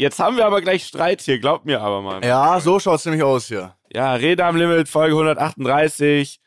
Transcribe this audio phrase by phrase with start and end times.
[0.00, 2.24] Jetzt haben wir aber gleich Streit hier, glaubt mir aber mal.
[2.24, 3.76] Ja, so schaut's nämlich aus hier.
[3.92, 6.40] Ja, Rede am Limit, Folge 138.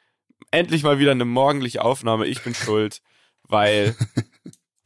[0.50, 2.26] Endlich mal wieder eine morgendliche Aufnahme.
[2.26, 3.04] Ich bin schuld,
[3.44, 3.96] weil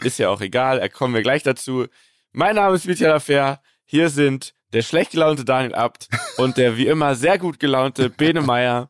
[0.03, 1.85] ist ja auch egal, da kommen wir gleich dazu.
[2.33, 3.61] Mein Name ist Michael Fair.
[3.85, 8.41] Hier sind der schlecht gelaunte Daniel Abt und der wie immer sehr gut gelaunte Bene
[8.41, 8.89] Meier.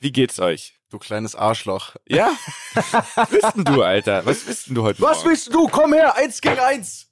[0.00, 0.74] Wie geht's euch?
[0.90, 1.94] Du kleines Arschloch.
[2.08, 2.32] Ja?
[3.14, 4.26] Was bist denn du, Alter?
[4.26, 5.28] Was bist denn du heute Was Morgen?
[5.28, 5.68] willst du?
[5.68, 7.07] Komm her, eins gegen eins.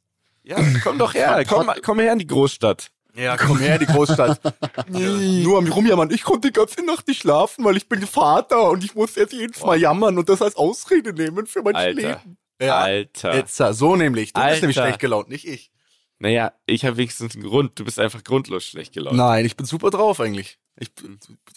[0.47, 1.45] Ja, komm doch her.
[1.49, 2.91] Komm, komm her in die Großstadt.
[3.17, 4.41] Ja, komm her, die Großstadt.
[4.89, 6.11] Nur am Rumjammern.
[6.11, 9.33] Ich konnte die ganze Nacht nicht schlafen, weil ich bin Vater und ich muss jetzt
[9.33, 12.01] jedes Mal jammern und das als Ausrede nehmen für mein Alter.
[12.01, 12.37] Leben.
[12.61, 12.79] Ja.
[12.79, 13.35] Alter.
[13.35, 14.35] Jetzt, so nämlich.
[14.35, 14.51] Du Alter.
[14.51, 15.73] bist nämlich schlecht gelaunt, nicht ich.
[16.19, 17.79] Naja, ich habe wenigstens einen Grund.
[17.79, 19.17] Du bist einfach grundlos schlecht gelaunt.
[19.17, 20.59] Nein, ich bin super drauf eigentlich.
[20.79, 20.91] Ich,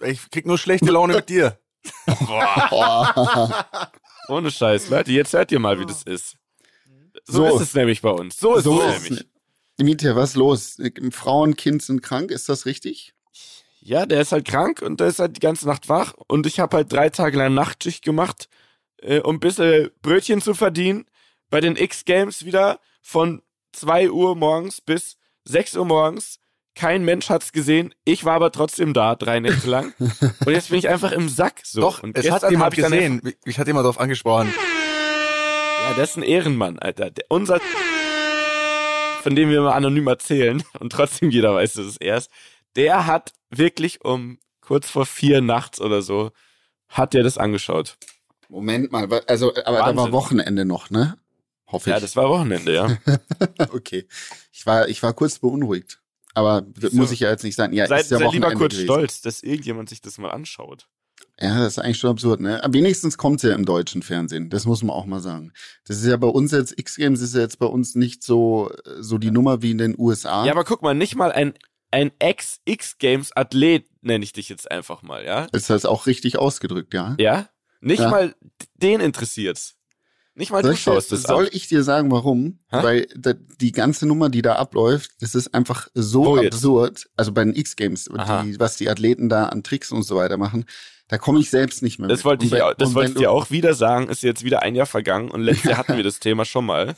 [0.02, 1.60] ich krieg nur schlechte Laune mit dir.
[4.30, 6.38] Ohne Scheiß, Leute, jetzt hört ihr mal, wie das ist.
[7.30, 7.56] So, So.
[7.56, 8.38] ist es nämlich bei uns.
[8.38, 9.26] So ist So es ist nämlich.
[9.82, 10.78] Mietja, was ist los?
[11.12, 13.14] Frau und Kind sind krank, ist das richtig?
[13.80, 16.14] Ja, der ist halt krank und der ist halt die ganze Nacht wach.
[16.28, 18.50] Und ich habe halt drei Tage lang Nachtschicht gemacht,
[19.02, 21.06] äh, um ein bisschen Brötchen zu verdienen.
[21.50, 26.40] Bei den X-Games wieder von 2 Uhr morgens bis 6 Uhr morgens.
[26.76, 27.94] Kein Mensch hat's gesehen.
[28.04, 29.94] Ich war aber trotzdem da, drei Nächte lang.
[30.00, 31.62] und jetzt bin ich einfach im Sack.
[31.64, 31.82] So.
[31.82, 33.22] Doch, und es hat jemand gesehen.
[33.26, 34.54] Ich, ich hatte jemand darauf angesprochen.
[35.84, 37.12] Ja, der ist ein Ehrenmann, Alter.
[37.12, 37.60] Der, unser,
[39.22, 42.30] von dem wir immer anonym erzählen und trotzdem jeder weiß, dass es er ist,
[42.76, 46.32] der hat wirklich um kurz vor vier nachts oder so,
[46.88, 47.98] hat der das angeschaut.
[48.50, 49.98] Moment mal, also, aber da Wahnsinn.
[49.98, 51.18] war Wochenende noch, ne?
[51.68, 51.94] Hoffe ich.
[51.94, 52.98] Ja, das war Wochenende, ja.
[53.74, 54.08] okay.
[54.52, 56.02] Ich war, ich war kurz beunruhigt.
[56.34, 56.98] Aber das Wieso?
[56.98, 57.74] muss ich ja jetzt nicht sagen.
[57.74, 58.86] Ja, Seid, ist ja seid lieber kurz gewesen.
[58.86, 60.88] stolz, dass irgendjemand sich das mal anschaut.
[61.42, 62.62] Ja, das ist eigentlich schon absurd, ne?
[62.64, 64.50] Aber wenigstens kommt ja im deutschen Fernsehen.
[64.50, 65.54] Das muss man auch mal sagen.
[65.86, 69.18] Das ist ja bei uns jetzt, X-Games ist ja jetzt bei uns nicht so, so
[69.18, 70.46] die Nummer wie in den USA.
[70.46, 71.54] Ja, aber guck mal, nicht mal ein,
[71.92, 75.48] ein Ex-X-Games-Athlet nenne ich dich jetzt einfach mal, ja?
[75.54, 77.16] ist das auch richtig ausgedrückt, ja?
[77.20, 77.48] Ja?
[77.82, 78.10] Nicht Ja.
[78.10, 78.36] mal
[78.76, 79.76] den interessiert's.
[80.36, 82.60] Nicht mal Soll, du schaust es soll ich dir sagen, warum?
[82.70, 82.84] Hä?
[82.84, 86.56] Weil da, die ganze Nummer, die da abläuft, das ist einfach so jetzt?
[86.56, 87.10] absurd.
[87.18, 90.66] Also bei den X-Games, was die Athleten da an Tricks und so weiter machen,
[91.10, 92.26] da komme ich selbst nicht mehr Das mit.
[92.26, 94.08] wollte ich, wenn- ja- das wollte ich dir auch wieder sagen.
[94.08, 96.96] Ist jetzt wieder ein Jahr vergangen und letztes Jahr hatten wir das Thema schon mal.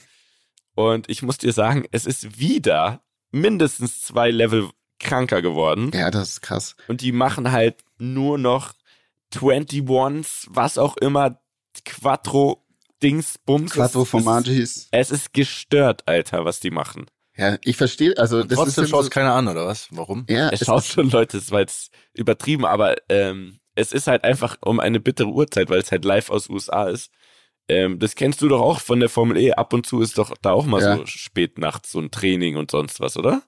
[0.76, 3.02] Und ich muss dir sagen, es ist wieder
[3.32, 4.70] mindestens zwei Level
[5.00, 5.92] kranker geworden.
[5.94, 6.76] Ja, das ist krass.
[6.88, 8.74] Und die machen halt nur noch
[9.34, 11.40] 21s, was auch immer,
[11.86, 12.66] Quattro,
[13.02, 13.72] Dings, Bums.
[13.74, 14.88] Quattro Es- Formagis.
[14.92, 17.06] Es ist gestört, Alter, was die machen.
[17.38, 19.88] Ja, ich verstehe, also das Trotzdem ist schaut so, keiner an, oder was?
[19.92, 20.26] Warum?
[20.30, 24.24] ja, Es es schaut schon, Leute, es war jetzt übertrieben, aber ähm, es ist halt
[24.24, 27.12] einfach um eine bittere Uhrzeit, weil es halt live aus USA ist.
[27.68, 29.54] Ähm, das kennst du doch auch von der Formel E.
[29.54, 30.98] Ab und zu ist doch da auch mal Ja.
[30.98, 33.42] so spät nachts so ein Training und sonst was, oder?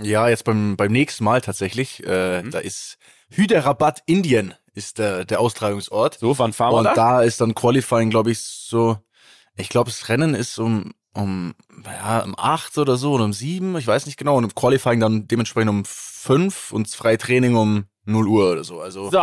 [0.00, 2.02] Ja, jetzt beim, beim nächsten Mal tatsächlich.
[2.06, 2.50] Äh, Mhm.
[2.50, 2.98] Da ist
[3.30, 6.18] Hyderabad, Indien, ist der, der Austragungsort.
[6.18, 7.22] So, wann fahren wir Und da?
[7.22, 8.98] ist dann Qualifying, glaube ich, so.
[9.56, 13.76] Ich glaube, das Rennen ist um, um, ja, um acht oder so oder um sieben,
[13.78, 14.36] ich weiß nicht genau.
[14.36, 18.80] Und im Qualifying dann dementsprechend um fünf und Freitraining um 0 Uhr oder so.
[18.80, 19.22] Also So,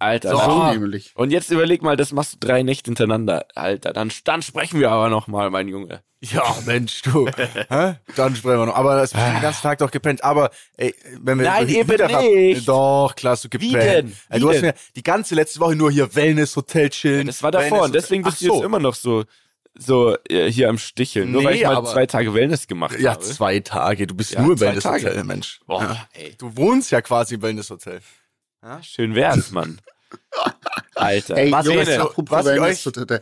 [0.00, 0.30] Alter.
[0.30, 0.38] So.
[0.38, 1.12] so nämlich.
[1.16, 3.46] Und jetzt überleg mal, das machst du drei Nächte hintereinander.
[3.54, 6.02] Alter, dann, dann sprechen wir aber noch mal, mein Junge.
[6.20, 7.28] Ja, Mensch, du.
[7.68, 7.94] Hä?
[8.16, 8.74] Dann sprechen wir noch.
[8.74, 10.22] Aber das ist den ganzen Tag doch gepennt.
[10.24, 12.68] Aber ey, wenn wir Nein, eben Hyderabad- nicht.
[12.68, 13.74] Doch, klar, hast du gepennt.
[13.74, 14.16] denn?
[14.28, 14.64] Ey, Wie du hast denn?
[14.66, 17.26] mir die ganze letzte Woche nur hier Wellness Hotel chillen.
[17.28, 19.24] Das war davor Wellness und deswegen bist du jetzt immer noch so,
[19.78, 21.32] so äh, hier am Sticheln.
[21.32, 23.22] Nur weil ich mal aber- zwei Tage Wellness gemacht Ja, habe.
[23.22, 24.06] zwei Tage.
[24.06, 25.06] Du bist Ja, nur zwei Wellness Tage.
[25.06, 25.60] Hotel, Mensch.
[25.66, 26.08] Boah, Ja.
[26.14, 26.34] ey.
[26.36, 28.00] Du wohnst ja quasi im Wellness Hotel.
[28.82, 29.80] Schön wär's, Mann.
[30.94, 31.36] Alter.
[31.36, 33.20] Ey, Was Jungs, ich so- was ich euch-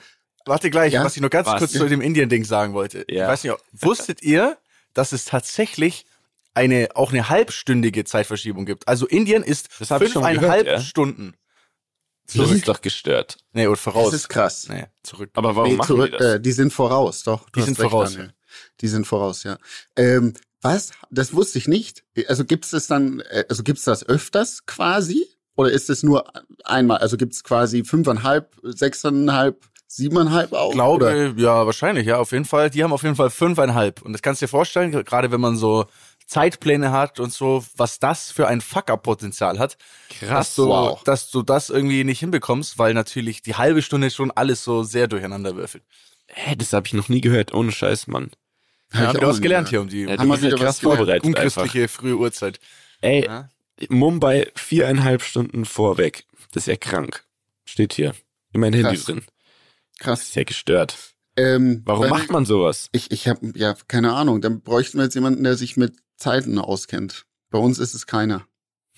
[0.48, 1.04] Warte gleich, Ja?
[1.04, 1.58] was ich nur ganz Was?
[1.58, 3.04] kurz zu dem Indien-Ding sagen wollte.
[3.08, 3.24] Ja.
[3.24, 4.56] Ich weiß nicht, wusstet ihr,
[4.94, 6.06] dass es tatsächlich
[6.54, 8.86] eine, auch eine halbstündige Zeitverschiebung gibt?
[8.88, 10.80] Also Indien ist fünfeinhalb gehört, ja.
[12.30, 12.48] Stunden.
[12.50, 13.36] das ist doch gestört.
[13.52, 14.06] Nee, oder voraus.
[14.10, 14.68] Das ist krass.
[14.68, 15.30] nee, zurück.
[15.34, 16.34] Aber warum Nee, machen zurück, die das?
[16.34, 17.48] Äh, die sind voraus, doch.
[17.50, 18.32] Du Die sind recht, voraus, Daniel.
[18.80, 19.58] Die sind voraus, ja.
[19.96, 20.90] Ähm, was?
[21.10, 22.04] Das wusste ich nicht.
[22.28, 25.26] Also gibt's das dann, äh, also gibt's das öfters quasi?
[25.56, 26.24] Oder ist es nur
[26.64, 26.98] einmal?
[26.98, 30.72] Also gibt's quasi fünfeinhalb, sechseinhalb, siebeneinhalb auch?
[30.72, 31.26] glaube, Oder?
[31.40, 32.70] ja, wahrscheinlich, ja, auf jeden Fall.
[32.70, 34.02] Die haben auf jeden Fall fünfeinhalb.
[34.02, 35.86] Und das kannst du dir vorstellen, gerade wenn man so
[36.26, 39.76] Zeitpläne hat und so, was das für ein Fuck-Up-Potenzial hat.
[40.20, 40.54] dass Krass.
[40.56, 41.02] du, wow.
[41.04, 45.06] dass du das irgendwie nicht hinbekommst, weil natürlich die halbe Stunde schon alles so sehr
[45.08, 45.84] durcheinander würfelt.
[46.28, 47.54] Hä, das habe ich noch nie gehört.
[47.54, 48.30] Ohne Scheiß, Mann.
[48.92, 51.24] Hab Ja, ich du hast gelernt hier um die Ja, Haben wir wieder krass vorbereitet
[51.24, 51.44] einfach.
[51.62, 52.58] unchristliche frühe Uhrzeit.
[53.00, 53.48] Ey, Ja.
[53.88, 56.24] Mumbai viereinhalb Stunden vorweg.
[56.52, 57.24] Das ist ja krank.
[57.64, 58.14] Steht hier.
[58.52, 59.04] In mein Handy Krass.
[59.04, 59.22] drin.
[59.98, 60.22] Das Krass.
[60.22, 60.96] ist ja gestört.
[61.36, 62.88] Ähm, Warum macht man sowas?
[62.92, 64.40] Ich, ich habe ja keine Ahnung.
[64.40, 67.26] Dann bräuchten wir jetzt jemanden, der sich mit Zeiten auskennt.
[67.50, 68.46] Bei uns ist es keiner.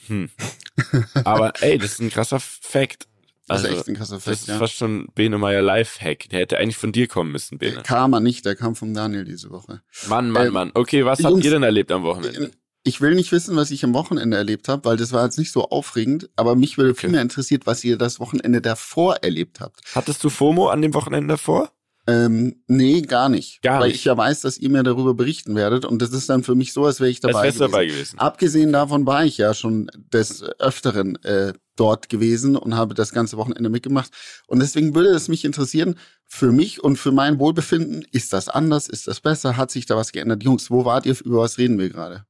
[0.07, 0.31] Hm.
[1.25, 3.07] Aber ey, das ist ein krasser Fact.
[3.47, 4.59] Das Also, ist echt ein krasser das Fakt, ist ja.
[4.59, 6.29] fast schon Bene Meyer Live-Hack.
[6.29, 7.83] Der hätte eigentlich von dir kommen müssen, Bene.
[7.83, 9.81] Kam er nicht, der kam vom Daniel diese Woche.
[10.09, 10.71] Mann, Mann, Ähm, Mann.
[10.75, 12.51] Okay, was habt Jungs, ihr denn erlebt am Wochenende?
[12.85, 15.51] Ich will nicht wissen, was ich am Wochenende erlebt habe, weil das war jetzt nicht
[15.51, 17.01] so aufregend, aber mich würde Okay.
[17.01, 19.81] viel mehr interessiert, was ihr das Wochenende davor erlebt habt.
[19.95, 21.73] Hattest du FOMO an dem Wochenende davor?
[22.09, 23.61] Ähm, nee, gar nicht.
[23.61, 23.99] Gar weil nicht.
[23.99, 26.73] ich ja weiß, dass ihr mir darüber berichten werdet und das ist dann für mich
[26.73, 27.59] so, als wäre ich dabei gewesen.
[27.59, 28.19] dabei gewesen.
[28.19, 33.37] Abgesehen davon war ich ja schon des Öfteren äh, dort gewesen und habe das ganze
[33.37, 34.11] Wochenende mitgemacht.
[34.47, 38.89] Und deswegen würde es mich interessieren, für mich und für mein Wohlbefinden, ist das anders,
[38.89, 40.43] ist das besser, hat sich da was geändert?
[40.43, 42.25] Jungs, wo wart ihr, über was reden wir gerade?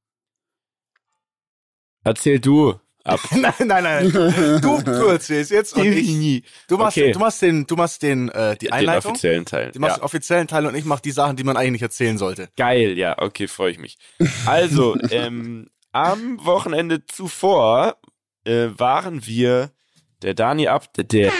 [2.02, 3.20] Erzähl du ab.
[3.32, 4.10] nein, nein, nein.
[4.60, 6.42] Du, erzählst jetzt und ich.
[6.68, 7.12] Du machst, Okay.
[7.12, 9.12] du machst den, du machst den, äh, die Den Einleitung.
[9.12, 9.70] offiziellen Teil.
[9.72, 10.00] Du machst Ja.
[10.00, 12.48] den offiziellen Teil und ich mach die Sachen, die man eigentlich nicht erzählen sollte.
[12.56, 13.98] Geil, ja, okay, freue ich mich.
[14.46, 17.96] Also, ähm, am Wochenende zuvor
[18.44, 19.70] äh, waren wir,
[20.22, 21.32] der Dani ab, der, der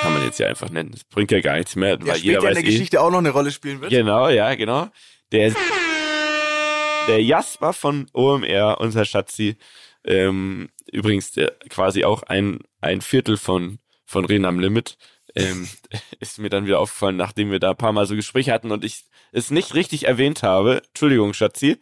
[0.00, 2.38] kann man jetzt ja einfach nennen, das bringt ja gar nichts mehr, Der weil jeder
[2.38, 2.72] später in weiß der eh.
[2.72, 3.90] Geschichte auch noch eine Rolle spielen wird.
[3.90, 4.88] Genau, ja, genau.
[5.32, 5.52] Der,
[7.08, 9.56] der Jasper von OMR, unser Schatzi,
[10.04, 14.96] ähm, übrigens der, quasi auch ein, ein Viertel von, von Reden am Limit,
[15.34, 15.68] ähm,
[16.20, 18.84] ist mir dann wieder aufgefallen, nachdem wir da ein paar Mal so Gespräche hatten und
[18.84, 20.82] ich es nicht richtig erwähnt habe.
[20.88, 21.78] Entschuldigung, Schatzi.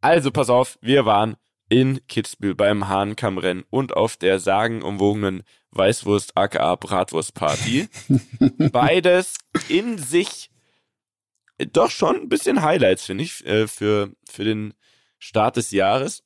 [0.00, 1.36] Also pass auf, wir waren
[1.68, 7.88] in Kitzbühel beim Hahnkammrennen und auf der sagenumwogenen Weißwurst aka Bratwurst Party.
[8.72, 9.38] Beides
[9.68, 10.50] in sich
[11.72, 14.74] doch schon ein bisschen Highlights, finde ich, äh, für, für den
[15.18, 16.24] Start des Jahres.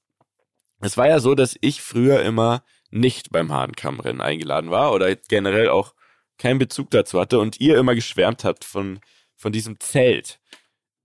[0.81, 5.69] Es war ja so, dass ich früher immer nicht beim Hahnkammrennen eingeladen war oder generell
[5.69, 5.95] auch
[6.39, 9.01] keinen Bezug dazu hatte und ihr immer geschwärmt habt von,
[9.37, 10.39] von diesem Zelt.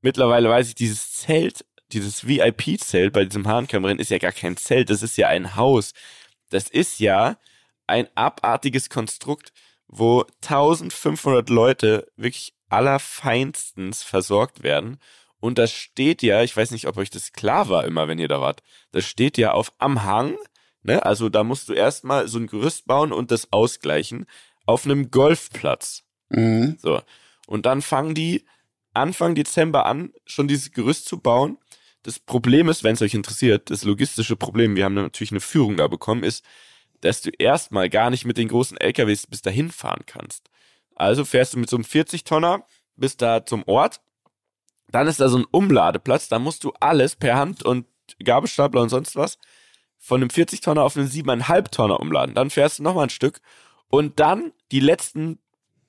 [0.01, 4.89] Mittlerweile weiß ich, dieses Zelt, dieses VIP-Zelt bei diesem Hahnkammrennen ist ja gar kein Zelt,
[4.89, 5.93] das ist ja ein Haus.
[6.49, 7.37] Das ist ja
[7.87, 9.53] ein abartiges Konstrukt,
[9.87, 14.99] wo 1500 Leute wirklich allerfeinstens versorgt werden.
[15.41, 18.29] Und das steht ja, ich weiß nicht, ob euch das klar war immer, wenn ihr
[18.29, 18.61] da wart,
[18.91, 20.37] das steht ja auf am Hang,
[20.83, 21.03] ne?
[21.05, 24.25] Also da musst du erstmal so ein Gerüst bauen und das ausgleichen
[24.65, 26.03] auf einem Golfplatz.
[26.29, 26.77] Mhm.
[26.79, 27.01] So.
[27.47, 28.45] Und dann fangen die
[28.93, 31.57] Anfang Dezember an, schon dieses Gerüst zu bauen.
[32.03, 35.75] Das Problem ist, wenn es euch interessiert, das logistische Problem, wir haben natürlich eine Führung
[35.75, 36.45] da bekommen, ist,
[37.01, 40.49] dass du erstmal gar nicht mit den großen LKWs bis dahin fahren kannst.
[40.95, 42.65] Also fährst du mit so einem 40-Tonner
[42.95, 44.01] bis da zum Ort.
[44.91, 47.85] Dann ist da so ein Umladeplatz, da musst du alles per Hand und
[48.23, 49.37] Gabelstapler und sonst was
[49.97, 52.35] von einem 40-Tonner auf einen 7,5 Tonner umladen.
[52.35, 53.39] Dann fährst du nochmal ein Stück
[53.87, 55.39] und dann die letzten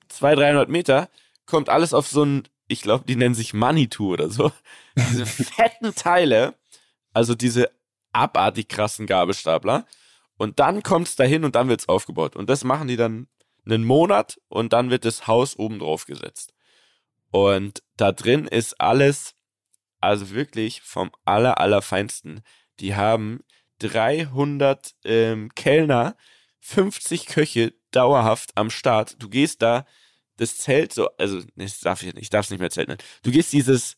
[0.09, 1.09] 200, 300 Meter
[1.45, 4.51] kommt alles auf so ein, ich glaube, die nennen sich Manitou oder so.
[4.95, 6.53] Diese fetten Teile,
[7.13, 7.71] also diese
[8.11, 9.85] abartig krassen Gabelstapler.
[10.37, 12.35] Und dann kommt's dahin und dann wird's aufgebaut.
[12.35, 13.27] Und das machen die dann
[13.65, 16.52] einen Monat und dann wird das Haus oben drauf gesetzt.
[17.33, 19.33] Und da drin ist alles,
[19.99, 22.43] also wirklich vom aller, allerfeinsten.
[22.79, 23.39] Die haben
[23.79, 26.15] 300 ähm, Kellner,
[26.59, 29.15] 50 Köche dauerhaft am Start.
[29.17, 29.87] Du gehst da,
[30.37, 33.01] das Zelt so, also nee, das darf ich, ich darf es nicht mehr Zelt nennen.
[33.23, 33.97] Du gehst dieses,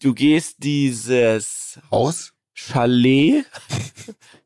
[0.00, 2.34] du gehst dieses Haus?
[2.58, 3.44] Chalet,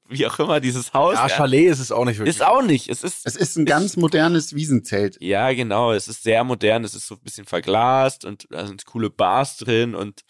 [0.08, 1.14] wie auch immer, dieses Haus.
[1.14, 2.34] Ja, Chalet ist es auch nicht wirklich.
[2.34, 2.88] Ist auch nicht.
[2.88, 5.16] Es ist Es ist ein ganz modernes Wiesenzelt.
[5.20, 5.92] ja, genau.
[5.92, 6.82] Es ist sehr modern.
[6.82, 10.22] Es ist so ein bisschen verglast und da sind coole Bars drin und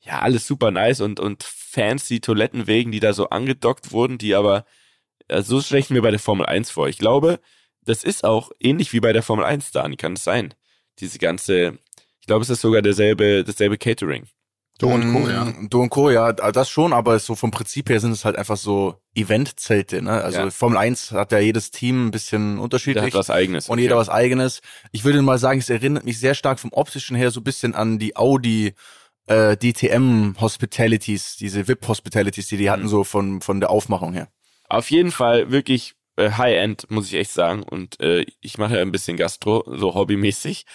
[0.00, 4.64] ja, alles super nice und, und fancy Toilettenwegen, die da so angedockt wurden, die aber,
[5.40, 6.88] so stelle ich mir bei der Formel 1 vor.
[6.88, 7.40] Ich glaube,
[7.82, 9.88] das ist auch ähnlich wie bei der Formel 1 da.
[9.96, 10.54] Kann es sein?
[10.98, 11.78] Diese ganze,
[12.20, 14.26] ich glaube, es ist sogar derselbe, dasselbe Catering.
[14.78, 15.52] Do und Co., ja.
[15.68, 18.56] Do und Co, ja, das schon, aber so vom Prinzip her sind es halt einfach
[18.56, 20.22] so Eventzelte, ne?
[20.22, 20.50] Also Ja.
[20.50, 23.04] Formel 1 hat ja jedes Team ein bisschen unterschiedlich.
[23.06, 23.68] hat was eigenes.
[23.68, 24.60] und jeder was eigenes.
[24.92, 27.74] Ich würde mal sagen, es erinnert mich sehr stark vom optischen her so ein bisschen
[27.74, 28.74] an die Audi
[29.26, 32.88] äh, DTM Hospitalities, diese VIP Hospitalities, die die hatten Mhm.
[32.88, 34.28] so von von der Aufmachung her.
[34.68, 37.62] Auf jeden Fall wirklich äh, High-End, muss ich echt sagen.
[37.62, 40.66] Und äh, ich mache ja ein bisschen Gastro, so hobbymäßig.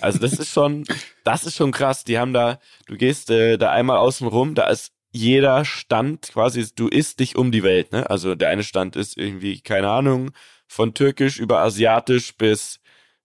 [0.00, 0.84] Also das ist schon,
[1.24, 2.04] das ist schon krass.
[2.04, 6.66] Die haben da, du gehst äh, da einmal außen rum, da ist jeder Stand quasi,
[6.74, 7.92] du isst dich um die Welt.
[7.92, 8.08] Ne?
[8.10, 10.32] Also der eine Stand ist irgendwie, keine Ahnung,
[10.66, 12.80] von türkisch über asiatisch bis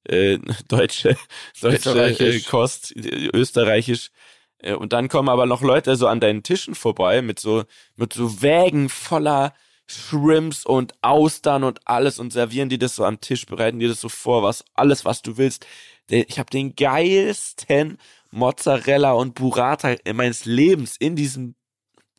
[0.06, 0.38] äh,
[0.70, 1.18] deutsche,
[1.62, 2.46] deutsche äh, Österreichisch.
[2.46, 4.12] Kost, äh, österreichisch.
[4.60, 7.64] Äh, Und dann kommen aber noch Leute so an deinen Tischen vorbei mit so,
[7.96, 9.54] mit so Wägen voller
[9.94, 14.02] Shrimps und Austern und alles und servieren dir das so am Tisch, bereiten dir das
[14.02, 15.66] so vor, was, alles, was du willst.
[16.10, 17.98] Ich habe den geilsten
[18.32, 21.56] Mozzarella und Burrata meines Lebens in diesem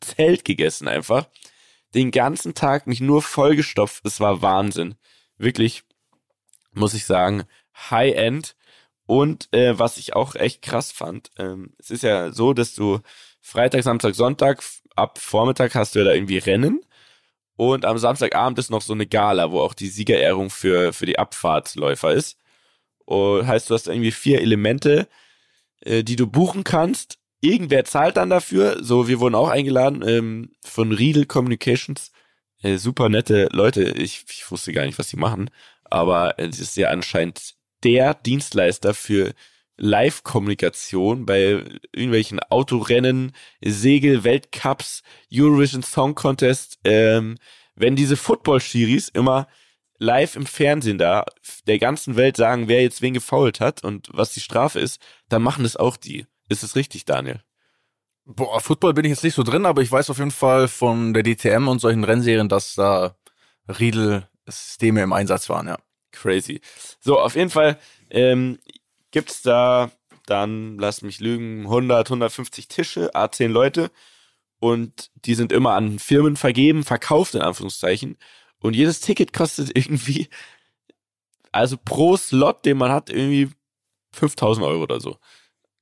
[0.01, 1.27] Zelt gegessen einfach.
[1.93, 4.05] Den ganzen Tag mich nur vollgestopft.
[4.05, 4.95] Es war Wahnsinn.
[5.37, 5.83] Wirklich,
[6.73, 7.43] muss ich sagen,
[7.89, 8.55] High-End.
[9.05, 12.99] Und äh, was ich auch echt krass fand, ähm, es ist ja so, dass du
[13.39, 14.63] Freitag, Samstag, Sonntag
[14.95, 16.81] ab Vormittag hast du ja da irgendwie Rennen.
[17.57, 21.17] Und am Samstagabend ist noch so eine Gala, wo auch die Siegerehrung für, für die
[21.17, 22.37] Abfahrtsläufer ist.
[23.05, 25.07] Und heißt, du hast irgendwie vier Elemente,
[25.81, 27.19] äh, die du buchen kannst.
[27.41, 28.83] Irgendwer zahlt dann dafür.
[28.83, 32.11] So, wir wurden auch eingeladen ähm, von Riedel Communications.
[32.61, 33.83] Äh, super nette Leute.
[33.83, 35.49] Ich, ich wusste gar nicht, was die machen.
[35.83, 39.33] Aber es ist ja anscheinend der Dienstleister für
[39.77, 45.03] Live-Kommunikation bei irgendwelchen Autorennen, Segel-Weltcups,
[45.33, 47.37] Eurovision Song Contest, ähm,
[47.75, 49.47] wenn diese Football-Schiris immer
[49.97, 51.25] live im Fernsehen da
[51.67, 55.41] der ganzen Welt sagen, wer jetzt wen gefault hat und was die Strafe ist, dann
[55.41, 56.25] machen es auch die.
[56.49, 57.41] Ist es richtig, Daniel?
[58.25, 61.13] Boah, Football bin ich jetzt nicht so drin, aber ich weiß auf jeden Fall von
[61.13, 63.15] der DTM und solchen Rennserien, dass da
[63.67, 65.77] Riedel-Systeme im Einsatz waren, ja.
[66.11, 66.61] Crazy.
[66.99, 67.77] So, auf jeden Fall
[68.09, 68.57] ähm,
[69.15, 69.91] gibt's da
[70.25, 73.89] dann, lass mich lügen, 100, 150 Tische, A10 Leute
[74.59, 78.17] und die sind immer an Firmen vergeben, verkauft in Anführungszeichen
[78.59, 80.27] und jedes Ticket kostet irgendwie,
[81.53, 83.51] also pro Slot, den man hat, irgendwie
[84.11, 85.17] 5000 Euro oder so.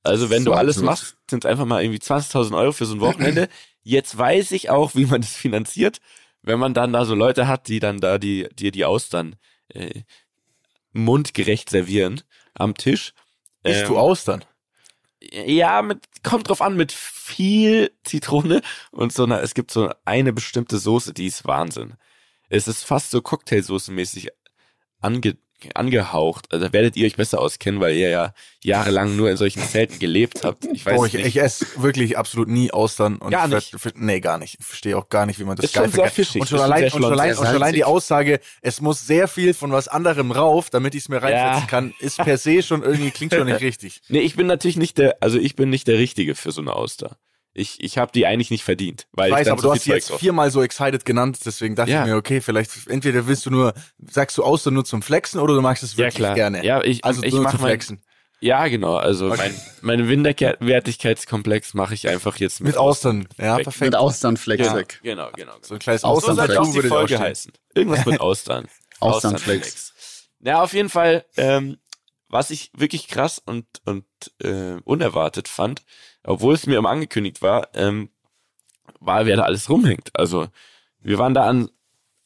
[0.04, 2.94] Also wenn so du alles machst, sind es einfach mal irgendwie 20.000 Euro für so
[2.94, 3.48] ein Wochenende.
[3.82, 5.98] Jetzt weiß ich auch, wie man das finanziert,
[6.40, 9.34] wenn man dann da so Leute hat, die dann da die dir die Austern
[9.70, 10.02] äh,
[10.92, 12.22] mundgerecht servieren
[12.54, 13.12] am Tisch.
[13.64, 14.44] Isst ähm, du Austern?
[15.20, 20.32] Ja, mit, kommt drauf an, mit viel Zitrone und so einer, es gibt so eine
[20.32, 21.94] bestimmte Soße, die ist Wahnsinn.
[22.50, 24.28] Es ist fast so Cocktailsoße-mäßig
[25.00, 25.38] ange,
[25.74, 26.46] angehaucht.
[26.52, 30.44] Also werdet ihr euch besser auskennen, weil ihr ja jahrelang nur in solchen Zelten gelebt
[30.44, 30.64] habt.
[30.72, 31.26] Ich weiß Boah, ich, nicht.
[31.26, 33.16] ich esse wirklich absolut nie Austern.
[33.16, 33.84] Und gar nicht?
[33.84, 34.56] Werd, nee, gar nicht.
[34.60, 36.40] Ich verstehe auch gar nicht, wie man das ist geil schon sehr fischig.
[36.40, 39.54] Und schon, allein, und schon, allein, und schon allein die Aussage, es muss sehr viel
[39.54, 41.66] von was anderem rauf, damit ich es mir reinsetzen ja.
[41.66, 44.00] kann, ist per se schon irgendwie, klingt schon nicht richtig.
[44.08, 46.74] Nee, ich bin natürlich nicht der, also ich bin nicht der Richtige für so eine
[46.74, 47.16] Auster
[47.54, 49.06] ich, ich habe die eigentlich nicht verdient.
[49.12, 51.76] Weil ich weiß, ich aber so du hast sie jetzt viermal so excited genannt, deswegen
[51.76, 52.02] dachte ja.
[52.02, 55.54] ich mir, okay, vielleicht entweder willst du nur, sagst du aus nur zum Flexen oder
[55.54, 56.34] du magst es wirklich ja, klar.
[56.34, 56.64] gerne.
[56.64, 58.02] Ja, ich, also ich nur zum Flexen.
[58.40, 58.96] ja, genau.
[58.96, 59.52] Also okay.
[59.82, 63.28] mein, mein Winterwertigkeitskomplex mache ich einfach jetzt mit, mit Austern.
[63.38, 63.92] Ja, perfekt.
[63.92, 65.00] Mit Austernflex genau, weg.
[65.04, 65.52] Genau, genau, genau.
[65.62, 66.54] So ein kleines Austernflex.
[66.54, 67.52] So würde die Folge heißen.
[67.74, 68.66] Irgendwas mit Austern.
[68.98, 69.92] Austernflex.
[70.40, 71.78] Ja, auf jeden Fall, ähm,
[72.28, 74.04] was ich wirklich krass und, und
[74.42, 75.82] äh, unerwartet fand,
[76.24, 78.10] obwohl es mir immer angekündigt war, ähm,
[79.00, 80.10] war, wer da alles rumhängt.
[80.14, 80.48] Also
[81.00, 81.68] wir waren da an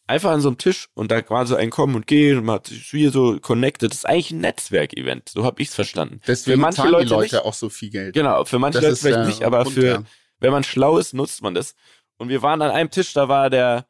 [0.07, 2.57] einfach an so einem Tisch und da war so ein Kommen und Gehen und man
[2.57, 3.91] hat sich hier so connected.
[3.91, 6.21] Das ist eigentlich ein Netzwerkevent, so habe ich es verstanden.
[6.27, 8.15] Deswegen für manche Leute, Leute nicht, auch so viel Geld.
[8.15, 10.03] Genau, für manche das Leute vielleicht nicht, aber Grund, für ja.
[10.41, 11.75] wenn man schlau ist, nutzt man das.
[12.17, 13.87] Und wir waren an einem Tisch, da war der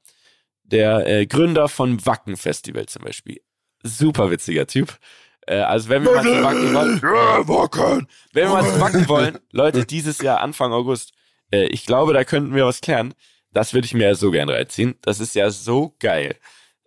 [0.65, 3.41] der äh, Gründer von Wacken Festival zum Beispiel.
[3.83, 4.99] Super witziger Typ.
[5.49, 9.39] Äh, also wenn wir mal zu Wacken wollen, ja, wenn wir mal zu Wacken wollen,
[9.51, 11.13] Leute, dieses Jahr Anfang August,
[11.51, 13.15] äh, ich glaube, da könnten wir was klären.
[13.51, 14.97] Das würde ich mir ja so gern reinziehen.
[15.01, 16.37] Das ist ja so geil.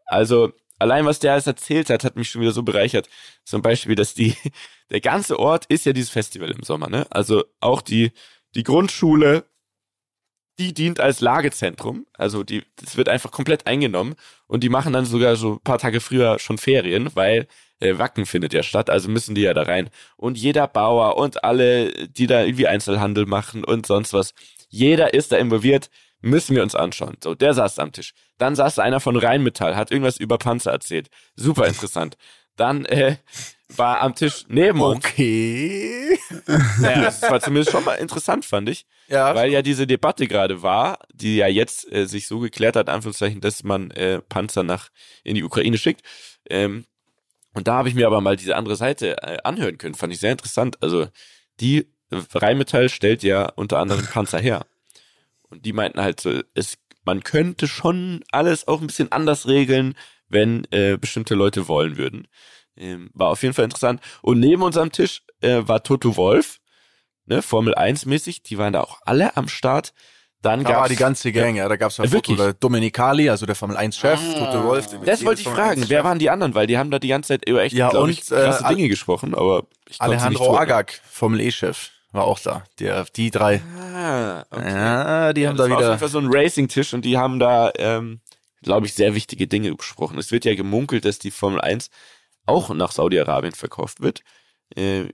[0.06, 3.10] Also allein was der alles erzählt hat, hat mich schon wieder so bereichert.
[3.44, 4.36] Zum Beispiel, dass die
[4.91, 7.08] der ganze Ort ist ja dieses Festival im Sommer, ne?
[7.10, 8.12] Also auch die
[8.53, 9.46] die Grundschule
[10.60, 12.06] die dient als Lagezentrum.
[12.13, 14.15] Also die, das wird einfach komplett eingenommen
[14.46, 17.48] und die machen dann sogar so ein paar Tage früher schon Ferien, weil
[17.82, 19.90] äh, Wacken findet ja statt, also müssen die ja da rein.
[20.16, 24.34] Und jeder Bauer und alle, die da irgendwie Einzelhandel machen und sonst was,
[24.70, 25.90] jeder ist da involviert,
[26.22, 27.18] müssen wir uns anschauen.
[27.22, 28.14] So, der saß am Tisch.
[28.38, 31.10] Dann saß einer von Rheinmetall, hat irgendwas über Panzer erzählt.
[31.36, 32.16] Super interessant.
[32.56, 33.16] Dann äh,
[33.70, 34.98] war am Tisch neben uns.
[34.98, 36.18] Okay.
[36.80, 38.86] Naja, das war zumindest schon mal interessant, fand ich.
[39.08, 39.34] Ja.
[39.36, 43.42] Weil ja diese Debatte gerade war, die ja jetzt äh, sich so geklärt hat, Anführungszeichen,
[43.42, 44.90] dass man äh, Panzer nach
[45.24, 46.02] in die Ukraine schickt.
[46.50, 46.86] Ähm,
[47.53, 49.96] und da habe ich mir aber mal diese andere Seite äh, anhören können.
[49.96, 50.81] Fand ich sehr interessant.
[50.81, 51.08] Also
[51.60, 54.65] die Rheinmetall stellt ja unter anderem Panzer her.
[55.50, 59.96] Und die meinten halt so, es, man könnte schon alles auch ein bisschen anders regeln,
[60.29, 62.27] wenn äh, bestimmte Leute wollen würden.
[62.77, 64.01] Ähm, war auf jeden Fall interessant.
[64.22, 66.60] Und neben unserem Tisch äh, war Toto Wolf,
[67.25, 69.93] ne, Formel 1 mäßig, die waren da auch alle am Start.
[70.41, 73.53] Dann da war die ganze Gang, ja, da gab's ja Foto, der Domenicali, also der
[73.53, 74.39] Formel 1 Chef, ah.
[74.39, 74.88] Toto Wolf.
[75.05, 77.48] Das wollte ich fragen, wer waren die anderen, weil die haben da die ganze Zeit
[77.48, 81.51] über echt, ja, und, ich, krasse äh, Dinge gesprochen, aber ich Alejandro Agag, Formel E
[81.51, 82.63] Chef, war auch da.
[82.79, 83.62] Der, die drei.
[83.77, 84.74] Ah, okay.
[84.74, 85.77] Ja, die ja, haben da wieder.
[85.77, 88.21] Auf jeden Fall so ein Racing-Tisch und die haben da, ähm,
[88.63, 90.17] glaube ich, sehr wichtige Dinge besprochen.
[90.17, 91.89] Es wird ja gemunkelt, dass die Formel 1
[92.48, 94.24] auch nach Saudi-Arabien verkauft wird.
[94.75, 95.10] Äh,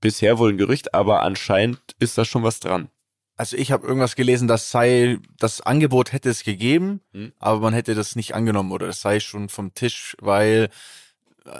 [0.00, 2.90] bisher wohl ein Gerücht, aber anscheinend ist da schon was dran.
[3.36, 7.32] Also ich habe irgendwas gelesen, das sei, das Angebot hätte es gegeben, Hm.
[7.38, 10.70] aber man hätte das nicht angenommen oder es sei schon vom Tisch, weil
[11.44, 11.50] äh,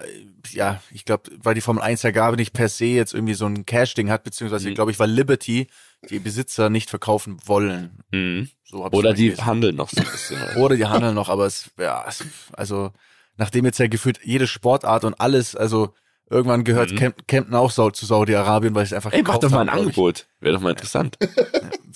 [0.50, 3.46] ja, ich glaube, weil die Formel 1 ja gar nicht per se jetzt irgendwie so
[3.46, 4.74] ein Cash-Ding hat, beziehungsweise Mhm.
[4.74, 5.66] glaube ich, weil Liberty
[6.10, 7.98] die Besitzer nicht verkaufen wollen.
[8.10, 8.48] Mhm.
[8.64, 9.46] So Oder die gelesen.
[9.46, 10.38] handeln noch so ein bisschen.
[10.56, 12.04] Oder die handeln noch, aber es, ja,
[12.52, 12.90] also
[13.36, 15.94] nachdem jetzt ja gefühlt jede Sportart und alles, also
[16.28, 16.96] irgendwann gehört Mhm.
[16.96, 19.74] Camp, Camden auch zu Saudi-Arabien, weil es einfach Ey, mach doch mal ein ich.
[19.74, 20.26] Angebot.
[20.40, 21.16] Wäre doch mal interessant.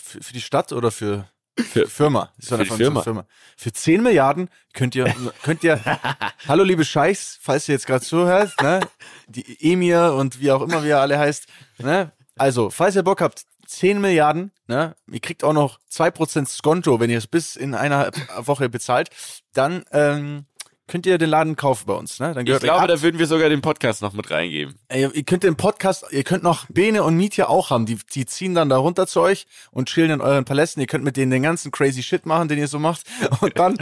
[0.03, 2.33] Für, für die Stadt oder für Für- Firma?
[2.49, 3.03] Doch für die Firma.
[3.03, 3.27] Firma.
[3.57, 5.13] Für 10 Milliarden könnt ihr,
[5.45, 5.79] könnt ihr,
[6.49, 8.81] hallo liebe Scheichs, falls ihr jetzt gerade zuhört, ne,
[9.29, 11.47] die Emir und wie auch immer wie ihr alle heißt,
[11.79, 16.99] ne, also, falls ihr Bock habt, 10 Milliarden, ne, ihr kriegt auch noch 2% Skonto,
[16.99, 19.11] wenn ihr es bis in einer Woche bezahlt,
[19.53, 20.47] dann, ähm,
[20.91, 22.35] könnt ihr den Laden kaufen bei uns, ne?
[22.35, 22.89] Dann Ich glaube, ab.
[22.89, 24.75] da würden wir sogar den Podcast noch mit reingeben.
[24.89, 27.87] Ey, ihr könnt den Podcast, ihr könnt noch Bene und Mietja auch haben.
[27.87, 30.81] Die, die ziehen dann da runter zu euch und chillen in euren Palästen.
[30.81, 33.03] Ihr könnt mit denen den ganzen crazy Shit machen, den ihr so macht.
[33.41, 33.77] Und dann,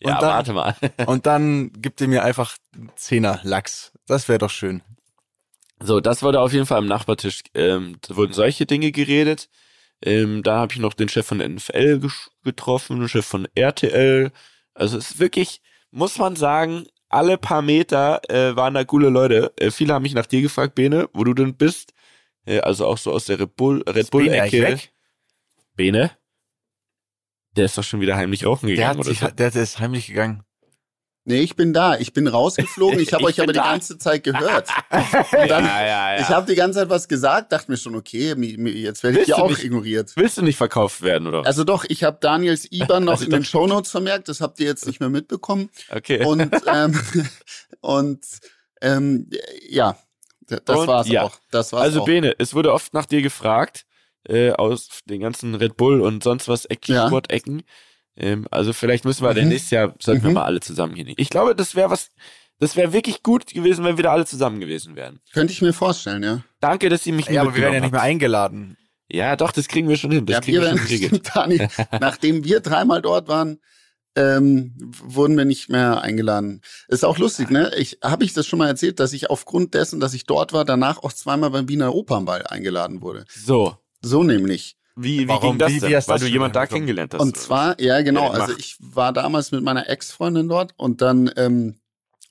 [0.00, 0.74] Ja, und dann, warte mal.
[1.06, 2.56] und dann gibt ihr mir einfach
[2.96, 3.92] Zehner Lachs.
[4.06, 4.82] Das wäre doch schön.
[5.82, 9.50] So, das wurde auf jeden Fall am Nachbartisch, ähm, da wurden solche Dinge geredet.
[10.02, 12.00] Ähm, da habe ich noch den Chef von NFL
[12.42, 14.32] getroffen, den Chef von RTL.
[14.72, 15.60] Also es ist wirklich,
[15.94, 19.52] muss man sagen, alle paar Meter äh, waren da coole Leute.
[19.56, 21.94] Äh, viele haben mich nach dir gefragt, Bene, wo du denn bist.
[22.44, 24.80] Äh, also auch so aus der Red Bull, Red Bull Ecke.
[25.76, 26.10] Bene?
[27.56, 29.28] Der ist doch schon wieder heimlich rauchen Der, gegangen hat oder sich, so.
[29.28, 30.42] der, der ist heimlich gegangen.
[31.26, 31.96] Nee, ich bin da.
[31.98, 33.00] Ich bin rausgeflogen.
[33.00, 33.70] Ich habe euch aber bin die da.
[33.70, 34.68] ganze Zeit gehört.
[34.90, 36.20] Dann, ja, ja, ja.
[36.20, 39.34] Ich habe die ganze Zeit was gesagt, dachte mir schon, okay, jetzt werde ich du
[39.36, 40.12] auch nicht- ignoriert.
[40.16, 41.46] Willst du nicht verkauft werden, oder?
[41.46, 43.44] Also doch, ich habe Daniels IBAN noch Also in den.
[43.44, 45.70] Shownotes vermerkt, das habt ihr jetzt nicht mehr mitbekommen.
[45.90, 46.24] okay.
[46.24, 47.00] Und, ähm,
[47.80, 48.24] und
[48.82, 49.30] ähm,
[49.68, 49.96] ja,
[50.46, 51.22] das Und war's ja.
[51.22, 51.38] auch.
[51.50, 52.04] Das war's Also auch.
[52.04, 53.86] Bene, es wurde oft nach dir gefragt,
[54.28, 57.06] äh, aus den ganzen Red Bull und sonst was Ja.
[57.06, 57.62] Sport-Ecken.
[58.16, 59.34] Ähm, also vielleicht müssen wir Mhm.
[59.34, 60.34] denn nächstes Jahr, sollten wir Mhm.
[60.34, 61.06] mal alle zusammen hier.
[61.16, 62.10] Ich glaube, das wäre was,
[62.60, 65.20] das wäre wirklich gut gewesen, wenn wir da alle zusammen gewesen wären.
[65.32, 66.44] Könnte ich mir vorstellen, ja.
[66.60, 68.76] Danke, dass ihr mich Ja, aber wir werden ja nicht mehr eingeladen.
[69.10, 70.26] Ja, doch, das kriegen wir schon hin.
[70.26, 71.30] Das ja, kriegen wir wir schon geregelt.
[71.34, 71.66] Dani,
[72.00, 73.58] nachdem wir dreimal dort waren,
[74.16, 76.60] ähm, wurden wir nicht mehr eingeladen.
[76.88, 77.72] Ist auch lustig, ne?
[77.76, 80.64] Ich habe ich das schon mal erzählt, dass ich aufgrund dessen, dass ich dort war,
[80.64, 83.24] danach auch zweimal beim Wiener Opernball eingeladen wurde.
[83.28, 84.76] So, So nämlich.
[84.96, 85.50] Wie, wie Warum?
[85.52, 85.90] ging das Wie- denn?
[85.90, 87.20] du Weil das du jemand da kennengelernt hast.
[87.20, 91.76] Und zwar, ja genau, also ich war damals mit meiner Ex-Freundin dort und dann ähm,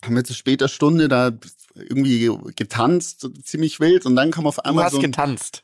[0.03, 1.31] haben wir zu später Stunde da
[1.75, 4.63] irgendwie getanzt, ziemlich wild und dann kam auf was?
[4.63, 5.63] Du einmal hast so ein, getanzt.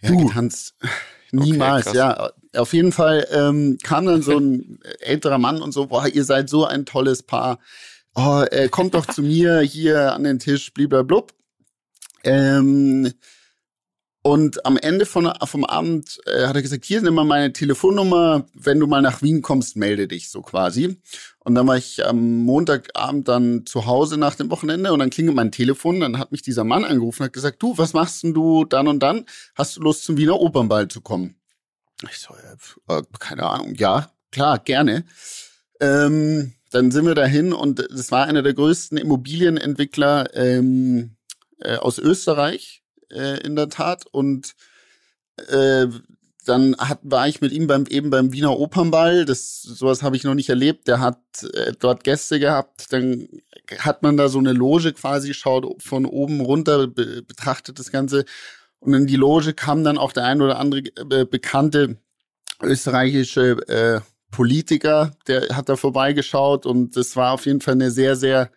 [0.00, 0.74] Ja, getanzt.
[1.32, 1.94] Niemals, krass.
[1.94, 2.30] ja.
[2.54, 6.50] Auf jeden Fall ähm, kam dann so ein älterer Mann und so, boah, ihr seid
[6.50, 7.58] so ein tolles Paar.
[8.14, 11.32] Oh, äh, kommt doch zu mir hier an den Tisch, bliblablub.
[12.24, 13.10] Ähm,
[14.24, 18.46] und am Ende von, vom Abend äh, hat er gesagt, hier nimm mal meine Telefonnummer,
[18.54, 20.96] wenn du mal nach Wien kommst, melde dich so quasi.
[21.40, 25.34] Und dann war ich am Montagabend dann zu Hause nach dem Wochenende und dann klingelt
[25.34, 28.32] mein Telefon, dann hat mich dieser Mann angerufen und hat gesagt, du, was machst denn
[28.32, 29.26] du dann und dann?
[29.56, 31.34] Hast du Lust zum Wiener Opernball zu kommen?
[32.08, 35.04] Ich so, pf, äh, keine Ahnung, ja, klar, gerne.
[35.80, 41.16] Ähm, dann sind wir dahin und es war einer der größten Immobilienentwickler ähm,
[41.58, 42.81] äh, aus Österreich
[43.12, 44.54] äh, in der Tat und
[45.48, 45.86] äh,
[46.44, 49.24] dann hat, war ich mit ihm beim eben beim Wiener Opernball.
[49.24, 50.88] Das sowas habe ich noch nicht erlebt.
[50.88, 51.20] Der hat
[51.54, 52.92] äh, dort Gäste gehabt.
[52.92, 53.28] Dann
[53.78, 58.24] hat man da so eine Loge quasi, schaut von oben runter, be betrachtet das Ganze.
[58.80, 61.98] Und in die Loge kam dann auch der ein oder andere äh, bekannte
[62.60, 64.00] österreichische äh,
[64.32, 68.50] Politiker, der hat da vorbeigeschaut und das war auf jeden Fall eine sehr, sehr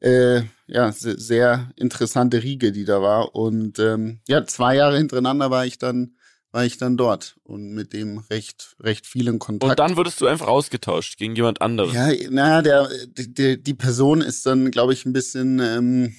[0.00, 3.34] äh, ja, se- sehr interessante Riege, die da war.
[3.34, 6.16] Und ähm, ja, zwei Jahre hintereinander war ich dann,
[6.50, 9.70] war ich dann dort und mit dem recht, recht vielen Kontakt.
[9.70, 11.92] Und dann wurdest du einfach ausgetauscht gegen jemand anderes.
[11.94, 16.14] ja, na, der, die, die- die Person ist dann, glaube ich, ein bisschen, ähm,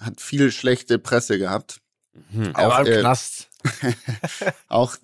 [0.00, 1.80] hat viel schlechte Presse gehabt.
[2.32, 2.52] Hm.
[2.56, 3.48] Er war im äh, Knast.
[4.68, 4.96] Auch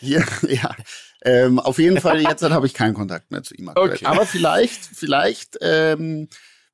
[0.00, 0.74] hier, ja.
[1.22, 3.90] Ähm, auf jeden Fall, jetzt habe ich keinen Kontakt mehr zu ihm aktuell.
[3.92, 4.06] Okay.
[4.06, 6.28] Aber vielleicht, vielleicht, ähm,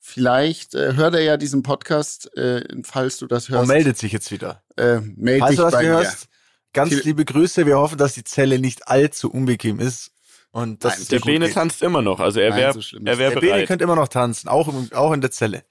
[0.06, 3.68] vielleicht äh, hört er ja diesen Podcast, äh, falls du das Und hörst.
[3.68, 4.62] meldet sich jetzt wieder.
[4.76, 5.88] äh, meld Falls dich du das bei mir.
[5.88, 6.28] hörst,
[6.72, 7.66] ganz Viel- liebe Grüße.
[7.66, 10.12] Wir hoffen, dass die Zelle nicht allzu unbequem ist.
[10.52, 11.54] Und dass Nein, Der Bene geht.
[11.54, 14.08] tanzt immer noch, also er wäre so er ist wär Der Bene könnte immer noch
[14.08, 15.64] tanzen, auch, im, auch in der Zelle.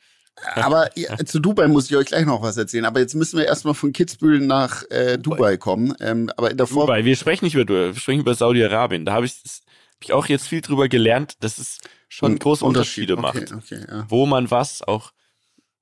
[0.53, 0.89] Aber
[1.25, 2.85] zu Dubai muss ich euch gleich noch was erzählen.
[2.85, 5.95] Aber jetzt müssen wir erstmal von Kitzbühel nach äh, Dubai kommen.
[6.01, 9.05] Ähm, aber in der Vor Dubai, wir sprechen nicht über Dubai, wir sprechen über Saudi-Arabien.
[9.05, 9.61] Da habe ich, das-
[9.95, 11.79] hab ich auch jetzt viel drüber gelernt, dass es
[12.15, 13.51] schon große Unterschiede okay, macht.
[13.51, 14.05] Okay, ja.
[14.07, 15.11] Wo man was auch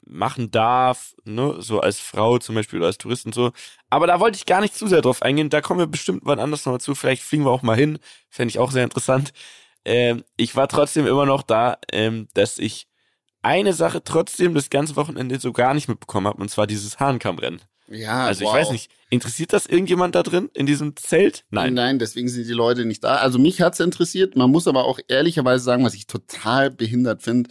[0.06, 3.52] machen darf, ne, so als Frau zum Beispiel oder als Tourist und so.
[3.90, 5.50] Aber da wollte ich gar nicht zu sehr drauf eingehen.
[5.50, 6.96] Da kommen wir bestimmt wann anders nochmal zu.
[6.96, 8.00] Vielleicht fliegen wir auch mal hin.
[8.30, 9.32] Fände ich auch sehr interessant.
[9.86, 12.88] Ähm, ich war trotzdem immer noch da, ähm, dass ich
[13.42, 17.62] eine Sache trotzdem das ganze Wochenende so gar nicht mitbekommen habe, und zwar dieses Hahnkammrennen.
[17.88, 18.54] Ja, Also wow.
[18.56, 21.44] ich weiß nicht, interessiert das irgendjemand da drin in diesem Zelt?
[21.52, 21.74] Nein.
[21.74, 23.16] Nein, deswegen sind die Leute nicht da.
[23.16, 24.36] Also mich hat's interessiert.
[24.36, 27.50] Man muss aber auch ehrlicherweise sagen, was ich total behindert finde.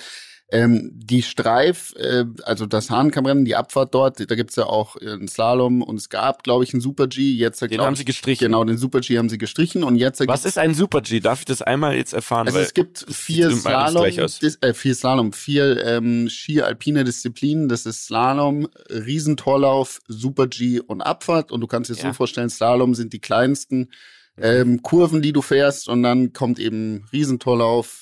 [0.52, 5.26] Ähm, die Streif, äh, also das Hahnkammrennen, die Abfahrt dort, da gibt's ja auch einen
[5.26, 7.32] Slalom und es gab, glaube ich, einen Super G.
[7.32, 8.48] Jetzt Den haben sie gestrichen.
[8.48, 11.20] Genau, den Super G haben sie gestrichen und jetzt Was ist ein Super G?
[11.20, 12.46] Darf ich das einmal jetzt erfahren?
[12.48, 17.70] Also es gibt vier Slalom, dis, äh, vier Slalom, vier ähm, Ski-alpine Disziplinen.
[17.70, 21.50] Das ist Slalom, Riesentorlauf, Super G und Abfahrt.
[21.50, 22.08] Und du kannst dir Ja.
[22.08, 23.88] so vorstellen, Slalom sind die kleinsten
[24.36, 25.88] ähm, Kurven, die du fährst.
[25.88, 28.01] Und dann kommt eben Riesentorlauf,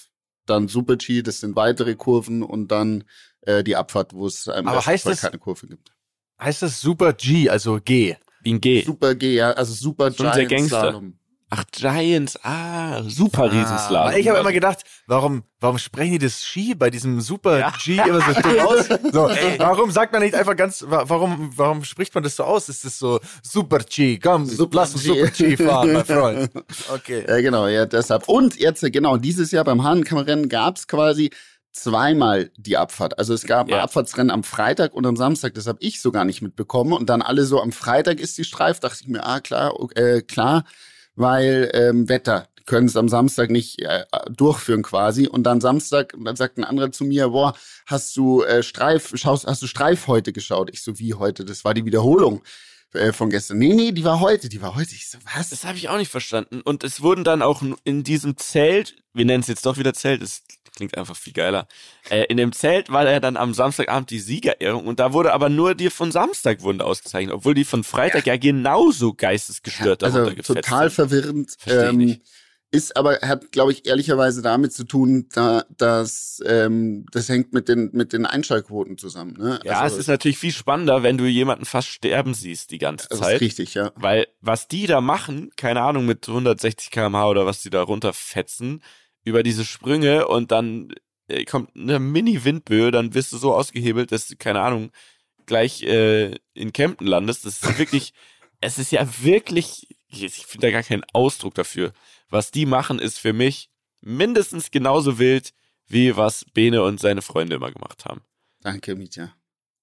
[0.51, 3.05] dann Super G, das sind weitere Kurven und dann
[3.43, 5.93] äh, die Abfahrt, wo es Aber besten heißt das- keine Kurve gibt.
[6.41, 8.17] Heißt das Super G, also G?
[8.43, 8.83] Wie ein G.
[8.83, 10.81] Super G, ja, also Super So Giant Gangster.
[10.81, 11.19] Slalom.
[11.53, 12.39] Ach, Giants.
[12.45, 14.17] Ah, super Ah, Riesenslalom.
[14.21, 17.73] ich habe immer gedacht, warum, warum sprechen die das Ski bei diesem Super Ja.
[17.83, 18.87] G immer so dumm aus?
[19.13, 22.69] So, warum sagt man nicht einfach ganz, wa- warum, warum spricht man das so aus?
[22.69, 24.19] Ist das so Super G?
[24.19, 25.09] Komm, Super lass uns G.
[25.09, 26.51] Super G fahren, mein Freund.
[26.95, 27.25] Okay.
[27.29, 28.29] Ja, genau, ja, deshalb.
[28.29, 31.31] Und jetzt, genau, dieses Jahr beim Hahnkammrennen gab's quasi
[31.73, 33.19] zweimal die Abfahrt.
[33.19, 33.77] Also es gab Ja.
[33.79, 35.55] ein Abfahrtsrennen am Freitag und am Samstag.
[35.55, 36.93] Das habe ich so gar nicht mitbekommen.
[36.93, 38.81] Und dann alle so, am Freitag ist die Streif.
[38.81, 40.65] Dachte ich mir, ah, klar, äh, klar,
[41.17, 42.47] weil ähm, Wetter.
[42.67, 45.27] Können es am Samstag nicht äh, durchführen quasi.
[45.27, 47.55] Und dann Samstag, dann sagt ein anderer zu mir, boah,
[47.87, 50.71] hast du äh, Streif, schaust, hast du Streif heute geschaut?
[50.73, 51.45] Ich so, wie heute?
[51.45, 52.43] Das war die Wiederholung
[52.93, 53.59] äh, von gestern.
[53.59, 54.95] Nee, nee, die war heute, die war heute.
[54.95, 55.51] Ich so, was?
[55.51, 56.61] Das habe ich auch nicht verstanden.
[56.61, 60.23] Und es wurden dann auch in diesem Zelt, wir nennen es jetzt doch wieder Zelt,
[60.23, 60.43] es
[60.75, 61.67] klingt einfach viel geiler.
[62.09, 65.49] Äh, in dem Zelt war ja dann am Samstagabend die Siegerehrung und da wurde aber
[65.49, 70.37] nur die von Samstag wurden ausgezeichnet, obwohl die von Freitag ja, genauso geistesgestört also darunter
[70.37, 70.95] gefetzt total sind.
[70.95, 71.51] verwirrend.
[71.59, 72.21] Versteh ich Ähm, nicht.
[72.73, 77.69] Ist aber, hat, glaube ich, ehrlicherweise damit zu tun, da, dass ähm, das hängt mit
[77.69, 79.35] den, mit den Einschaltquoten zusammen.
[79.39, 79.59] Ne?
[79.65, 83.09] Ja, also, es ist natürlich viel spannender, wenn du jemanden fast sterben siehst die ganze
[83.09, 83.41] das ist Zeit.
[83.41, 83.91] richtig, ja.
[83.97, 88.83] Weil was die da machen, keine Ahnung, mit 160 km/h oder was die da runterfetzen,
[89.25, 90.95] über diese Sprünge und dann
[91.29, 94.91] äh, kommt eine Mini-Windböe, dann wirst du so ausgehebelt, dass du, keine Ahnung,
[95.47, 97.45] gleich äh, in Kempten landest.
[97.45, 98.13] Das ist wirklich,
[98.61, 101.93] es ist ja wirklich, ich finde da gar keinen Ausdruck dafür.
[102.31, 105.53] Was die machen, ist für mich mindestens genauso wild,
[105.87, 108.23] wie was Bene und seine Freunde immer gemacht haben.
[108.63, 109.33] Danke, Mietja.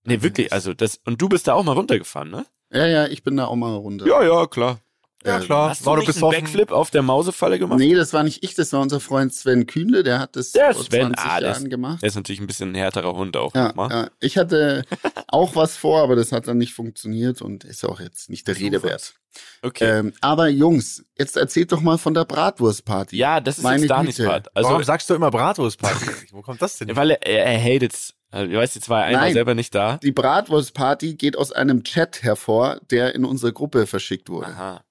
[0.05, 2.45] Nee, wirklich, also das, und du bist da auch mal runtergefahren, ne?
[2.71, 4.07] Ja, ja, ich bin da auch mal runter.
[4.07, 4.79] Ja, ja, klar.
[5.27, 5.69] Ja, Äh, klar.
[5.69, 6.31] Hast du War du nicht einen?
[6.31, 7.79] Backflip auf der Mausefalle gemacht?
[7.79, 10.73] Nee, das war nicht ich, das war unser Freund Sven Kühnle, der hat das Der
[10.73, 12.01] vor Sven, 20 ah, der ist- Jahren gemacht.
[12.01, 14.83] Der ist natürlich ein bisschen ein härterer Hund auch Ja, ja, ich hatte
[15.27, 18.57] auch was vor, aber das hat dann nicht funktioniert und ist auch jetzt nicht der
[18.57, 19.13] Rede wert.
[19.61, 19.99] Okay.
[19.99, 23.15] Ähm, aber Jungs, jetzt erzählt doch mal von der Bratwurstparty.
[23.17, 24.17] ja, das ist meine jetzt Danis.
[24.17, 24.55] Part.
[24.55, 26.05] Also, Warum sagst du immer Bratwurstparty?
[26.31, 26.95] Wo kommt das denn?
[26.95, 28.13] weil er, er, er hatet's.
[28.31, 29.33] Also, ich weiß, jetzt war er einmal Nein.
[29.33, 29.97] selber nicht da.
[29.97, 34.47] Die Bratwurstparty geht aus einem Chat hervor, der in unsere Gruppe verschickt wurde.
[34.47, 34.81] Aha.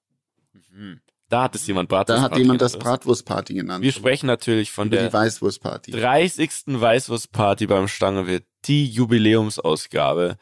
[0.77, 1.01] Mhm.
[1.29, 3.83] Da hat es jemand Da Bratwurst hat jemand das Bratwurstparty genannt.
[3.83, 5.91] Wir sprechen natürlich von über der die Weißwurstparty.
[5.91, 6.51] 30.
[6.67, 10.37] Weißwurstparty beim Stangewirt, die Jubiläumsausgabe.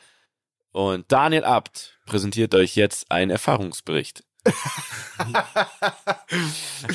[0.72, 4.24] Und Daniel Abt präsentiert euch jetzt einen Erfahrungsbericht.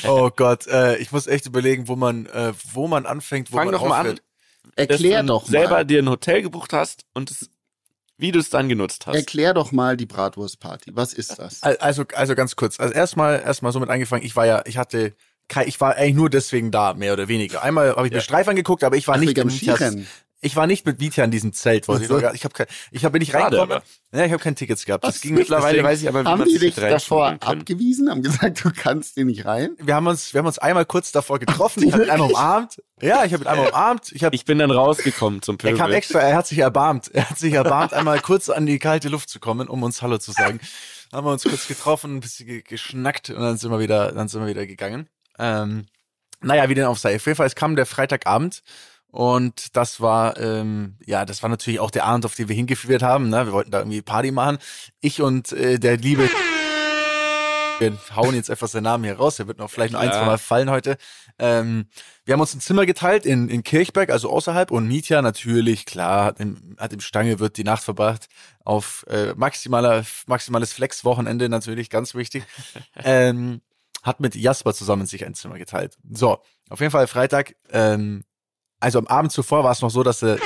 [0.04, 3.66] Oh Gott, äh, ich muss echt überlegen, wo man, äh, wo man anfängt, wo Fang
[3.66, 4.22] man doch mal an, aufhört.
[4.76, 5.84] Erklär dass du doch selber mal.
[5.84, 7.50] dir ein Hotel gebucht hast und es,
[8.20, 9.16] wie du es dann genutzt hast.
[9.16, 10.90] Erklär doch mal die Bratwurstparty.
[10.94, 11.62] Was ist das?
[11.62, 12.78] Al- Also, also ganz kurz.
[12.80, 14.24] Also erstmal, erstmal so mit angefangen.
[14.24, 15.14] Ich war ja, ich hatte,
[15.66, 17.62] ich war eigentlich nur deswegen da, mehr oder weniger.
[17.62, 20.06] Einmal habe ich mir Streif angeguckt, aber ich war Ach, nicht Mietjas- Skirennen.
[20.42, 21.86] Ich war nicht mit Vita in diesem Zelt.
[21.86, 22.14] wollte Ich, Ach so.
[22.16, 23.82] noch gar- ich habe kein, ich hab, bin nicht Schade, reingekommen.
[24.12, 25.04] Ja, ich habe keine Tickets gehabt.
[25.04, 25.34] Das ging.
[25.34, 28.08] Mittlerweile deswegen- weiß ich aber, wie Haben man die sich dich davor abgewiesen?
[28.08, 29.76] Haben gesagt, du kannst hier nicht rein?
[29.78, 31.82] wir haben uns, wir haben uns einmal kurz davor getroffen.
[31.82, 32.82] Ich habe ihn einmal umarmt.
[33.02, 34.12] Ja, ich habe ihn einmal umarmt.
[34.12, 35.76] Ich habe Ich bin dann rausgekommen zum Er Pöbel.
[35.78, 37.10] kam extra, er hat sich erbarmt.
[37.12, 40.16] Er hat sich erbarmt, einmal kurz an die kalte Luft zu kommen, um uns Hallo
[40.18, 40.58] zu sagen.
[41.12, 44.28] Haben wir uns kurz getroffen, ein bisschen ge- geschnackt und dann sind wir wieder, dann
[44.28, 45.08] sind wir wieder gegangen.
[45.38, 45.84] Ähm,
[46.40, 47.16] naja, wie denn auch sei.
[47.16, 48.62] Auf jeden Fall, es kam der Freitagabend
[49.10, 53.02] und das war, ähm, ja, das war natürlich auch der Abend, auf den wir hingeführt
[53.02, 53.28] haben.
[53.28, 53.46] Ne?
[53.46, 54.58] Wir wollten da irgendwie Party machen.
[55.00, 56.28] Ich und äh, der liebe
[57.80, 59.38] wir hauen jetzt einfach seinen Namen hier raus.
[59.38, 60.20] Er wird noch vielleicht noch ein, Klar.
[60.20, 60.96] zwei Mal fallen heute.
[61.38, 61.86] Ähm,
[62.24, 64.70] wir haben uns ein Zimmer geteilt in, in Kirchberg, also außerhalb.
[64.70, 68.28] Und Mietja natürlich, klar, hat im, hat im Stange, wird die Nacht verbracht.
[68.64, 72.44] Auf äh, maximaler, maximales Flex-Wochenende natürlich, ganz wichtig.
[73.02, 73.62] ähm,
[74.02, 75.96] hat mit Jasper zusammen sich ein Zimmer geteilt.
[76.10, 77.54] So, auf jeden Fall Freitag.
[77.70, 78.24] Ähm,
[78.80, 80.38] also am Abend zuvor war es noch so, dass er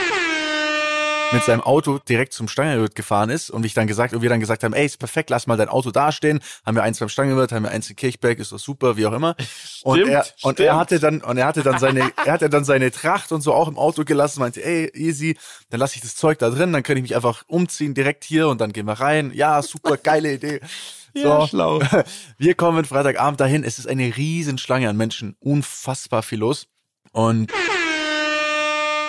[1.32, 4.38] mit seinem Auto direkt zum Stangenwirt gefahren ist und ich dann gesagt und wir dann
[4.38, 6.40] gesagt haben, ey, ist perfekt, lass mal dein Auto dastehen.
[6.64, 9.12] Haben wir eins beim Stangenwirt, haben wir eins in Kirchberg, ist doch super, wie auch
[9.12, 9.34] immer.
[9.82, 10.60] Und Stimmt, er und stimmt.
[10.60, 13.52] er hatte dann und er hatte dann seine er hatte dann seine Tracht und so
[13.52, 15.36] auch im Auto gelassen, meinte, ey, easy,
[15.70, 18.48] dann lasse ich das Zeug da drin, dann kann ich mich einfach umziehen direkt hier
[18.48, 19.32] und dann gehen wir rein.
[19.34, 20.60] Ja, super geile Idee.
[21.16, 21.80] So, schlau.
[22.38, 23.62] wir kommen Freitagabend dahin.
[23.62, 25.36] Es ist eine Riesenschlange an Menschen.
[25.38, 26.66] Unfassbar viel los.
[27.12, 27.52] Und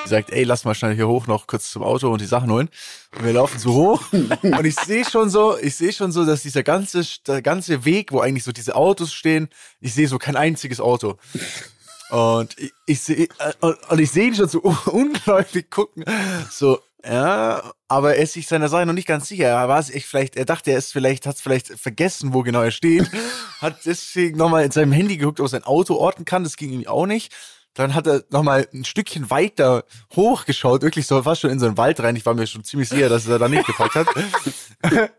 [0.08, 2.70] sagt, ey, lass mal schnell hier hoch noch kurz zum Auto und die Sachen holen.
[3.16, 6.44] Und wir laufen so hoch und ich sehe schon so, ich sehe schon so, dass
[6.44, 10.36] dieser ganze, der ganze Weg, wo eigentlich so diese Autos stehen, ich sehe so kein
[10.36, 11.18] einziges Auto.
[12.10, 16.06] Und ich, ich sehe, äh, und, und ich sehe ihn schon so ungläubig gucken,
[16.52, 19.46] so, ja, aber er ist sich seiner Sache noch nicht ganz sicher.
[19.46, 22.42] Er war es echt vielleicht, er dachte, er ist vielleicht, hat es vielleicht vergessen, wo
[22.42, 23.10] genau er steht.
[23.62, 26.44] Hat deswegen nochmal in seinem Handy geguckt, ob er sein Auto orten kann.
[26.44, 27.32] Das ging ihm auch nicht.
[27.76, 29.84] Dann hat er nochmal ein Stückchen weiter
[30.16, 32.16] hochgeschaut, wirklich so fast schon in so einen Wald rein.
[32.16, 34.08] Ich war mir schon ziemlich sicher, dass er da nicht gepackt hat.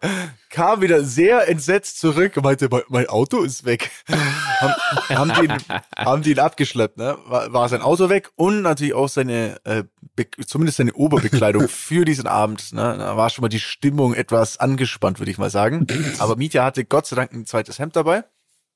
[0.50, 3.90] Kam wieder sehr entsetzt zurück und meinte, mein, Auto ist weg.
[4.08, 4.74] haben,
[5.10, 5.56] haben, die ihn,
[5.98, 7.18] haben die ihn abgeschleppt, ne?
[7.26, 9.84] War, war sein Auto weg und natürlich auch seine, äh,
[10.46, 12.72] zumindest seine Oberbekleidung für diesen Abend.
[12.72, 12.96] Ne?
[12.98, 15.86] Da war schon mal die Stimmung etwas angespannt, würde ich mal sagen.
[16.20, 18.24] Aber Mietja hatte Gott sei Dank ein zweites Hemd dabei.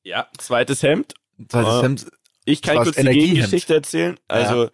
[0.03, 1.15] Ja, zweites Hemd.
[1.49, 1.83] Zweites Ah.
[1.83, 2.07] Hemd.
[2.51, 3.05] Ich kann kurz die.
[3.05, 4.19] Gegengeschichte erzählen.
[4.29, 4.71] Also,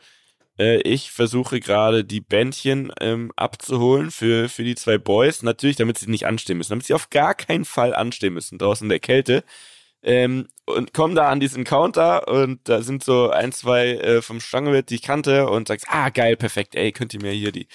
[0.59, 5.43] äh, ich versuche gerade die Bändchen ähm, abzuholen für, für die zwei Boys.
[5.43, 6.71] Natürlich, damit sie nicht anstehen müssen.
[6.71, 9.45] Damit sie auf gar keinen Fall anstehen müssen, draußen in der Kälte.
[10.03, 14.41] Ähm, und komm da an diesen Counter und da sind so ein, zwei äh, vom
[14.41, 17.67] Stangenwirt, die ich kannte und sagst, ah geil, perfekt, ey, könnt ihr mir hier die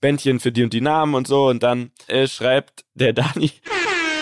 [0.00, 3.50] Bändchen für die und die Namen und so und dann äh, schreibt der Dani,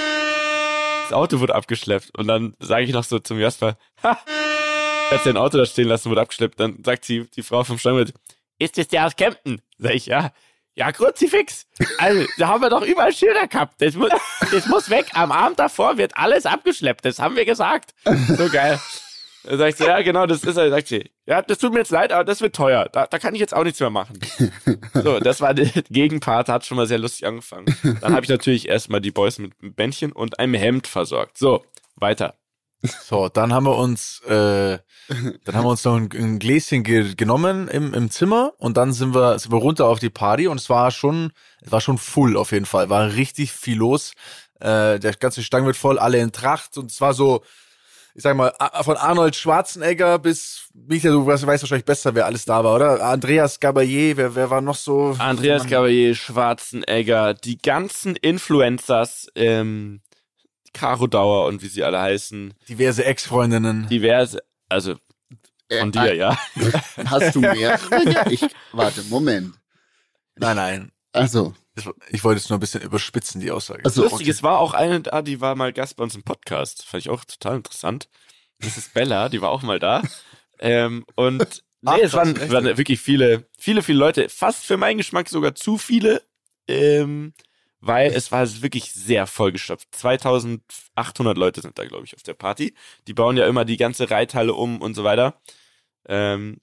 [1.03, 4.19] das Auto wurde abgeschleppt und dann sage ich noch so zum Jasper, ha,
[5.11, 6.61] hat sein Auto da stehen lassen, wurde abgeschleppt.
[6.61, 8.13] Dann sagt sie, die Frau vom Stammwirt,
[8.59, 9.63] ist das der aus Kempten?
[9.79, 10.33] Sag ich, ja.
[10.75, 11.67] Ja, Kruzifix.
[11.99, 13.81] Also, da haben wir doch überall Schilder gehabt.
[13.83, 14.11] Das muss,
[14.53, 15.07] das muss weg.
[15.15, 17.05] Am Abend davor wird alles abgeschleppt.
[17.05, 17.95] Das haben wir gesagt.
[18.05, 18.79] So geil.
[19.43, 20.71] Dann sagt sie, ja, genau, das ist er.
[20.71, 22.89] Sagt sie, ja, das tut mir jetzt leid, aber das wird teuer.
[22.93, 24.21] Da, da kann ich jetzt auch nichts mehr machen.
[24.95, 27.67] So, das war der Gegenpart, hat schon mal sehr lustig angefangen.
[28.01, 31.39] Dann habe ich natürlich erstmal die Boys mit einem Bändchen und einem Hemd versorgt.
[31.39, 31.65] So,
[31.97, 32.37] weiter.
[32.83, 34.79] So, dann haben wir uns, äh,
[35.45, 38.93] dann haben wir uns noch ein, ein Gläschen ge genommen im, im Zimmer und dann
[38.93, 41.99] sind wir, sind wir runter auf die Party und es war schon, es war schon
[41.99, 44.13] full auf jeden Fall, war richtig viel los.
[44.61, 47.43] Äh, der ganze Stang wird voll, alle in Tracht und es war so,
[48.15, 52.45] ich sag mal, von Arnold Schwarzenegger bis, Michael, du weißt, weißt wahrscheinlich besser, wer alles
[52.45, 53.01] da war, oder?
[53.05, 55.15] Andreas Gabayé, wer, wer war noch so?
[55.19, 60.01] Andreas Gabalier, Schwarzenegger, die ganzen Influencers, ähm,
[60.73, 63.89] Caro Dauer und wie sie alle heißen, Diverse Ex-Freundinnen.
[63.89, 64.97] diverse, also
[65.71, 66.39] von dir, ja.
[67.05, 67.79] Hast du mehr?
[68.31, 69.55] Ich, warte, Moment.
[70.37, 70.93] Nein, nein.
[71.13, 71.55] Also,
[72.11, 73.85] Ich wollte es nur ein bisschen überspitzen, die Aussage.
[73.85, 74.31] also Lustig, okay.
[74.31, 76.85] es war auch eine da, die war mal Gast bei uns im Podcast.
[76.85, 78.09] Fand ich auch total interessant.
[78.61, 80.03] Das ist Bella, die war auch mal da.
[80.59, 84.29] Ähm, und Ach, nee, es krass, waren, waren wirklich viele, viele, viele Leute.
[84.29, 86.23] Fast für meinen Geschmack sogar zu viele.
[86.67, 87.35] Ähm,
[87.81, 89.89] weil es war wirklich sehr vollgestopft.
[89.93, 92.75] 2800 Leute sind da, glaube ich, auf der Party.
[93.07, 95.41] Die bauen ja immer die ganze Reithalle um und so weiter.
[96.09, 96.61] Ähm,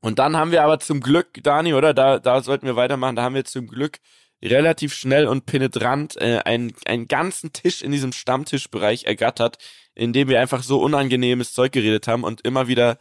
[0.00, 1.92] und dann haben wir aber zum Glück, Dani, oder?
[1.92, 3.16] Da, da sollten wir weitermachen.
[3.16, 3.98] Da haben wir zum Glück
[4.42, 9.58] relativ schnell und penetrant äh, einen, einen ganzen Tisch in diesem Stammtischbereich ergattert,
[9.94, 12.98] in dem wir einfach so unangenehmes Zeug geredet haben und immer wieder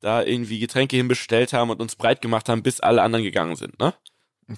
[0.00, 3.78] da irgendwie Getränke hinbestellt haben und uns breit gemacht haben, bis alle anderen gegangen sind,
[3.78, 3.94] ne?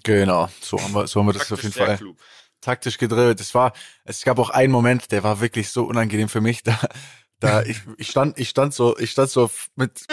[0.04, 1.98] Genau, so haben wir, so haben wir das auf jeden Fall
[2.60, 3.40] taktisch gedrillt.
[3.40, 3.72] Es war,
[4.04, 6.62] es gab auch einen Moment, der war wirklich so unangenehm für mich.
[7.42, 10.04] Da, da ich, ich stand, ich stand so, ich stand so mit,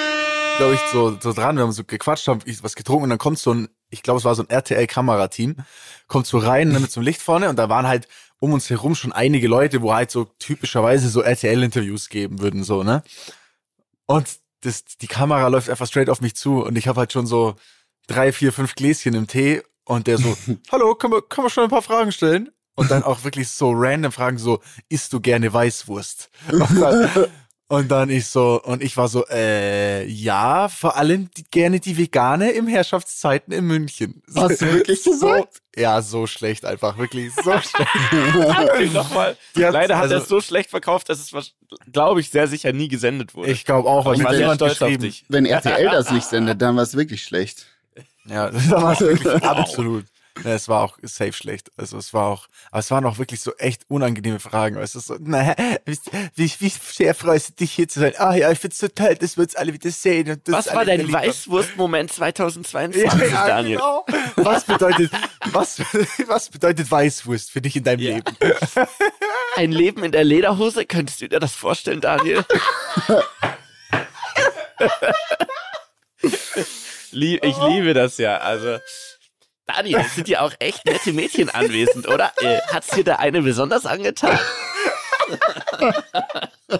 [0.56, 1.58] glaube ich, so, so dran.
[1.58, 4.24] Wir haben so gequatscht, haben was getrunken und dann kommt so ein, ich glaube, es
[4.24, 5.58] war so ein RTL-Kamerateam,
[6.08, 8.08] kommt so rein ne, mit so einem Licht vorne und da waren halt
[8.40, 12.84] um uns herum schon einige Leute, wo halt so typischerweise so RTL-Interviews geben würden, so,
[12.84, 13.04] ne?
[14.06, 17.28] Und das, die Kamera läuft einfach straight auf mich zu und ich habe halt schon
[17.28, 17.56] so
[18.08, 20.36] drei, vier, fünf Gläschen im Tee und der so,
[20.72, 22.50] hallo, können wir, können wir schon ein paar Fragen stellen?
[22.76, 26.30] Und dann auch wirklich so random Fragen so, isst du gerne Weißwurst?
[26.52, 27.28] Und dann,
[27.70, 31.98] und dann ich so, und ich war so, äh, ja, vor allem die, gerne die
[31.98, 34.22] vegane im Herrschaftszeiten in München.
[34.34, 35.58] Hast du wirklich so, gesagt?
[35.76, 37.76] Ja, so schlecht einfach, wirklich so schlecht.
[37.76, 39.36] Okay, nochmal.
[39.54, 41.54] Leider hat also- er es so schlecht verkauft, dass es,
[41.92, 43.52] glaube ich, sehr sicher nie gesendet wurde.
[43.52, 45.26] Ich glaube auch, weil ich war sehr stolz auf dich.
[45.28, 47.66] Wenn RTL das nicht sendet, dann war es wirklich schlecht.
[48.28, 50.06] Ja, das war wirklich absolut.
[50.44, 51.72] Ja, es war auch safe schlecht.
[51.78, 54.78] Also es war auch, aber es waren auch wirklich so echt unangenehme Fragen.
[54.78, 55.56] Es ist so, na,
[56.36, 58.14] wie, wie sehr freust du dich hier zu sein?
[58.18, 60.30] Ah ja, ich find's so toll, dass wir uns alle wieder sehen.
[60.30, 63.78] Und was war dein Weißwurst-Moment 2022, ja, ja, Daniel?
[63.78, 64.06] Genau.
[64.36, 65.12] Was bedeutet,
[65.52, 65.80] was,
[66.28, 68.16] was bedeutet Weißwurst für dich in deinem ja.
[68.16, 68.38] Leben?
[69.56, 72.46] Ein Leben in der Lederhose, könntest du dir das vorstellen, Daniel?
[77.14, 78.38] Ich liebe das ja.
[78.38, 78.80] Also,
[79.66, 82.32] Daniel, es sind ja auch echt nette Mädchen anwesend, oder?
[82.38, 84.40] Äh, hat's dir da eine besonders angetan?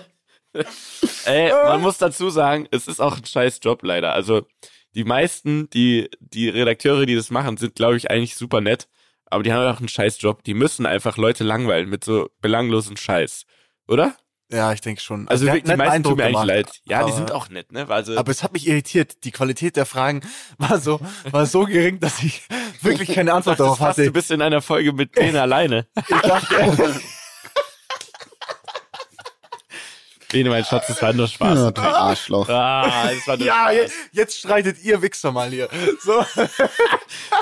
[1.26, 4.14] Ey, man muss dazu sagen, es ist auch ein scheiß Job leider.
[4.14, 4.48] Also,
[4.96, 8.88] die meisten, die, die Redakteure, die das machen, sind, glaube ich, eigentlich super nett.
[9.26, 10.44] Aber die haben auch einen scheiß Job.
[10.44, 13.46] Die müssen einfach Leute langweilen mit so belanglosen Scheiß.
[13.88, 14.16] Oder?
[14.50, 15.28] Ja, ich denke schon.
[15.28, 16.82] Also, also die meisten tun mir eigentlich leid.
[16.86, 17.86] Ja, aber, die sind auch nett, ne?
[17.90, 19.26] Also, aber es hat mich irritiert.
[19.26, 20.22] Die Qualität der Fragen
[20.58, 22.44] war so, war so gering, dass ich
[22.82, 24.06] wirklich keine Antwort darauf hatte.
[24.06, 25.88] Du bist in einer Folge mit denen alleine.
[25.96, 27.02] Ich dachte,
[30.30, 31.58] Bene, mein Schatz, das war nur Spaß.
[31.58, 32.50] Ja, du Arschloch.
[32.50, 33.92] Ah, das war nur ja, Spaß.
[34.12, 35.70] jetzt streitet ihr Wichser mal hier.
[36.02, 36.26] So.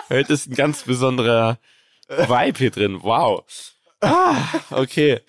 [0.09, 1.57] Heute ist ein ganz besonderer
[2.07, 2.99] Vibe hier drin.
[3.01, 3.43] Wow.
[4.01, 4.37] Ah,
[4.71, 5.21] okay.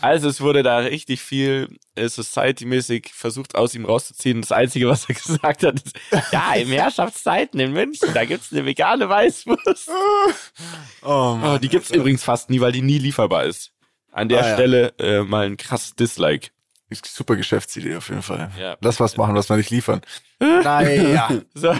[0.00, 4.40] Also es wurde da richtig viel äh, Society-mäßig versucht aus ihm rauszuziehen.
[4.40, 5.96] Das Einzige, was er gesagt hat, ist,
[6.32, 9.90] ja, im Herrschaftszeiten in München, da gibt's eine vegane Weißwurst.
[11.02, 13.72] Oh, Mann, oh, die gibt's übrigens fast nie, weil die nie lieferbar ist.
[14.10, 15.06] An der ah, Stelle ja.
[15.06, 16.48] äh, mal ein krasses Dislike.
[16.90, 18.50] Super Geschäftsidee auf jeden Fall.
[18.58, 18.76] Ja.
[18.80, 20.00] Lass was machen, was wir nicht liefern.
[20.40, 21.28] naja.
[21.52, 21.74] So.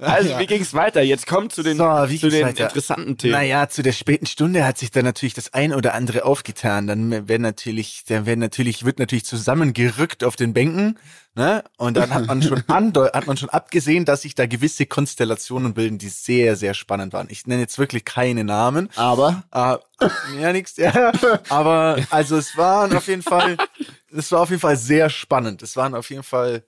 [0.00, 1.02] Also, wie ging's weiter?
[1.02, 3.32] Jetzt kommt zu den, so, zu den interessanten Themen.
[3.32, 6.86] Naja, zu der späten Stunde hat sich dann natürlich das ein oder andere aufgetan.
[6.86, 10.98] Dann werden natürlich, dann werden natürlich, wird natürlich zusammengerückt auf den Bänken,
[11.34, 11.64] ne?
[11.76, 15.98] Und dann hat man schon hat man schon abgesehen, dass sich da gewisse Konstellationen bilden,
[15.98, 17.28] die sehr, sehr spannend waren.
[17.30, 18.88] Ich nenne jetzt wirklich keine Namen.
[18.96, 19.44] Aber?
[19.52, 19.76] Äh,
[20.40, 21.12] ja, nix, ja.
[21.48, 23.56] Aber, also, es waren auf jeden Fall,
[24.16, 25.62] es war auf jeden Fall sehr spannend.
[25.62, 26.64] Es waren auf jeden Fall,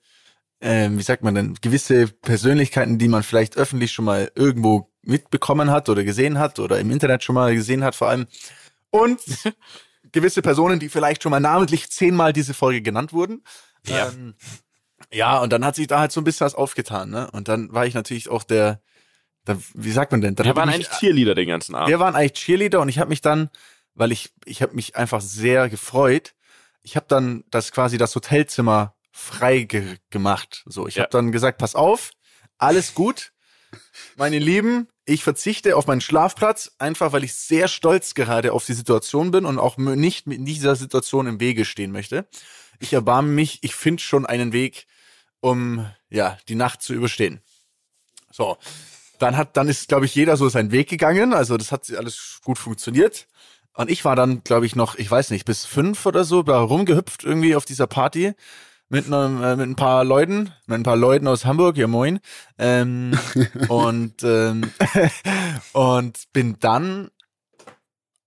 [0.63, 5.69] ähm, wie sagt man denn, gewisse Persönlichkeiten, die man vielleicht öffentlich schon mal irgendwo mitbekommen
[5.69, 8.27] hat oder gesehen hat oder im Internet schon mal gesehen hat vor allem.
[8.89, 9.19] Und
[10.13, 13.43] gewisse Personen, die vielleicht schon mal namentlich zehnmal diese Folge genannt wurden.
[13.85, 14.07] Ja.
[14.07, 14.35] Ähm,
[15.11, 17.29] ja, und dann hat sich da halt so ein bisschen was aufgetan, ne?
[17.31, 18.81] Und dann war ich natürlich auch der,
[19.45, 20.35] der wie sagt man denn?
[20.35, 21.89] Dann wir waren eigentlich Cheerleader den ganzen Abend.
[21.89, 23.49] Wir waren eigentlich Cheerleader und ich habe mich dann,
[23.95, 26.33] weil ich, ich habe mich einfach sehr gefreut,
[26.83, 30.63] ich habe dann das quasi das Hotelzimmer frei ge gemacht.
[30.65, 31.03] So, ich ja.
[31.03, 32.11] habe dann gesagt, pass auf,
[32.57, 33.31] alles gut,
[34.17, 38.73] meine Lieben, ich verzichte auf meinen Schlafplatz, einfach weil ich sehr stolz gerade auf die
[38.73, 42.27] Situation bin und auch nicht mit dieser Situation im Wege stehen möchte.
[42.79, 44.87] Ich erbarme mich, ich finde schon einen Weg,
[45.39, 47.41] um ja die Nacht zu überstehen.
[48.31, 48.57] So,
[49.19, 51.33] dann hat, dann ist, glaube ich, jeder so seinen Weg gegangen.
[51.33, 53.27] Also das hat alles gut funktioniert.
[53.75, 56.59] Und ich war dann, glaube ich, noch, ich weiß nicht, bis fünf oder so da
[56.59, 58.33] rumgehüpft irgendwie auf dieser Party
[58.89, 62.19] mit, einem, äh, mit ein paar Leuten, mit ein paar Leuten aus Hamburg, ja moin.
[62.57, 63.17] Ähm,
[63.67, 64.71] und, ähm,
[65.73, 67.09] und bin dann,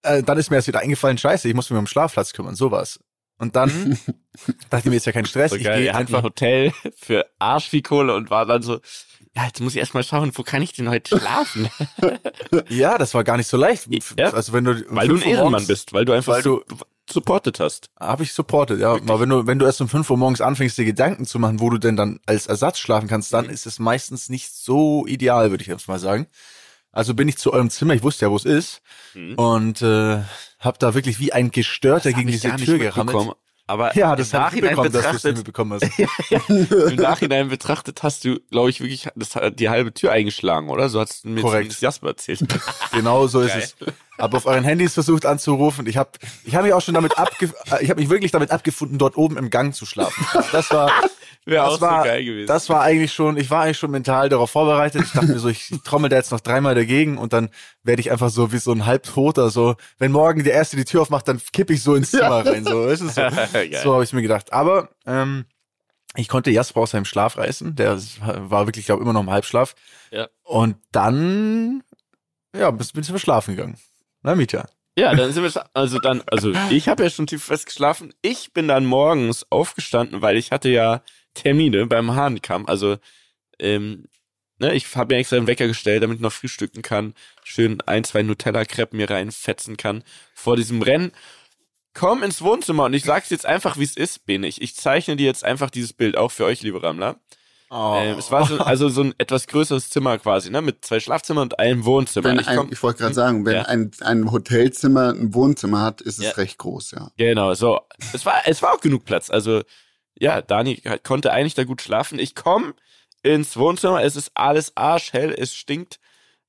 [0.02, 2.54] äh, dann ist mir erst wieder eingefallen, scheiße, ich muss mich um den Schlafplatz kümmern,
[2.54, 3.00] sowas.
[3.38, 3.70] Und dann
[4.70, 5.50] dachte ich mir, ist ja kein Stress.
[5.50, 8.80] So ich gehe einfach ein Hotel für Arsch wie Kohle und war dann so,
[9.36, 11.68] ja, jetzt muss ich erstmal schauen, wo kann ich denn heute schlafen?
[12.68, 13.86] ja, das war gar nicht so leicht.
[14.18, 16.64] Ja, also wenn du weil du ein Ehrenmann bist, weil du einfach weil du
[17.10, 17.90] supportet hast.
[17.98, 18.94] Habe ich supportet, ja.
[18.94, 21.60] Aber wenn du, wenn du erst um 5 Uhr morgens anfängst, dir Gedanken zu machen,
[21.60, 23.52] wo du denn dann als Ersatz schlafen kannst, dann mhm.
[23.52, 26.26] ist es meistens nicht so ideal, würde ich jetzt mal sagen.
[26.92, 28.80] Also bin ich zu eurem Zimmer, ich wusste ja, wo es ist.
[29.14, 29.34] Mhm.
[29.34, 30.22] Und äh,
[30.58, 33.36] habe da wirklich wie ein Gestörter gegen diese Tür gerammelt.
[33.68, 35.98] Aber ja, das im Nachhinein betrachtet, bekommen hast.
[35.98, 36.40] ja, ja.
[36.48, 40.88] Im Nachhinein betrachtet hast du, glaube ich, wirklich das, die halbe Tür eingeschlagen, oder?
[40.88, 41.80] So hast du mir Korrekt.
[41.80, 42.44] Jasper erzählt.
[42.92, 43.76] genau so ist es.
[44.18, 45.86] Hab auf euren Handys versucht anzurufen.
[45.86, 46.10] Ich habe
[46.44, 49.16] ich hab mich auch schon damit abge äh, ich habe mich wirklich damit abgefunden, dort
[49.16, 50.24] oben im Gang zu schlafen.
[50.32, 50.90] Also das war
[51.48, 52.48] Wäre auch war, so geil gewesen.
[52.48, 55.02] Das war eigentlich schon, ich war eigentlich schon mental darauf vorbereitet.
[55.04, 57.50] Ich dachte mir so, ich trommel da jetzt noch dreimal dagegen und dann
[57.84, 61.02] werde ich einfach so wie so ein Halbtoter, so, wenn morgen der Erste die Tür
[61.02, 62.50] aufmacht, dann kippe ich so ins Zimmer ja.
[62.50, 62.64] rein.
[62.64, 63.22] So, ist es so,
[63.84, 64.52] so habe ich mir gedacht.
[64.52, 65.44] Aber ähm,
[66.16, 67.76] ich konnte Jasper aus seinem Schlaf reißen.
[67.76, 69.76] Der war wirklich, glaube immer noch im Halbschlaf.
[70.10, 70.28] Ja.
[70.42, 71.84] Und dann,
[72.56, 73.78] ja, bin ich schlafen gegangen.
[74.22, 74.66] Na, Mieter.
[74.98, 78.14] Ja, dann sind wir, also dann, also ich habe ja schon tief fest geschlafen.
[78.22, 81.02] Ich bin dann morgens aufgestanden, weil ich hatte ja
[81.36, 82.66] Termine beim Hahnkamm.
[82.66, 82.96] Also,
[83.60, 84.06] ähm,
[84.58, 87.14] ne, ich habe mir extra einen Wecker gestellt, damit ich noch frühstücken kann.
[87.44, 90.02] Schön ein, zwei Nutella-Crepen mir reinfetzen kann
[90.34, 91.12] vor diesem Rennen.
[91.94, 94.60] Komm ins Wohnzimmer und ich sag's jetzt einfach, wie es ist, bin ich.
[94.60, 97.20] Ich zeichne dir jetzt einfach dieses Bild auch für euch, liebe Rammler.
[97.70, 97.94] Oh.
[97.96, 100.62] Ähm, es war so, also so ein etwas größeres Zimmer quasi, ne?
[100.62, 102.28] Mit zwei Schlafzimmern und einem Wohnzimmer.
[102.28, 103.62] Wenn ich ein, ich wollte gerade sagen, wenn Ja.
[103.62, 106.30] ein, ein Hotelzimmer ein Wohnzimmer hat, ist es Ja.
[106.32, 107.10] recht groß, ja.
[107.16, 107.80] Genau, so.
[108.12, 109.30] Es war, es war auch genug Platz.
[109.30, 109.62] Also,
[110.18, 112.18] ja, Dani konnte eigentlich da gut schlafen.
[112.18, 112.74] Ich komme
[113.22, 115.98] ins Wohnzimmer, es ist alles arschhell, es stinkt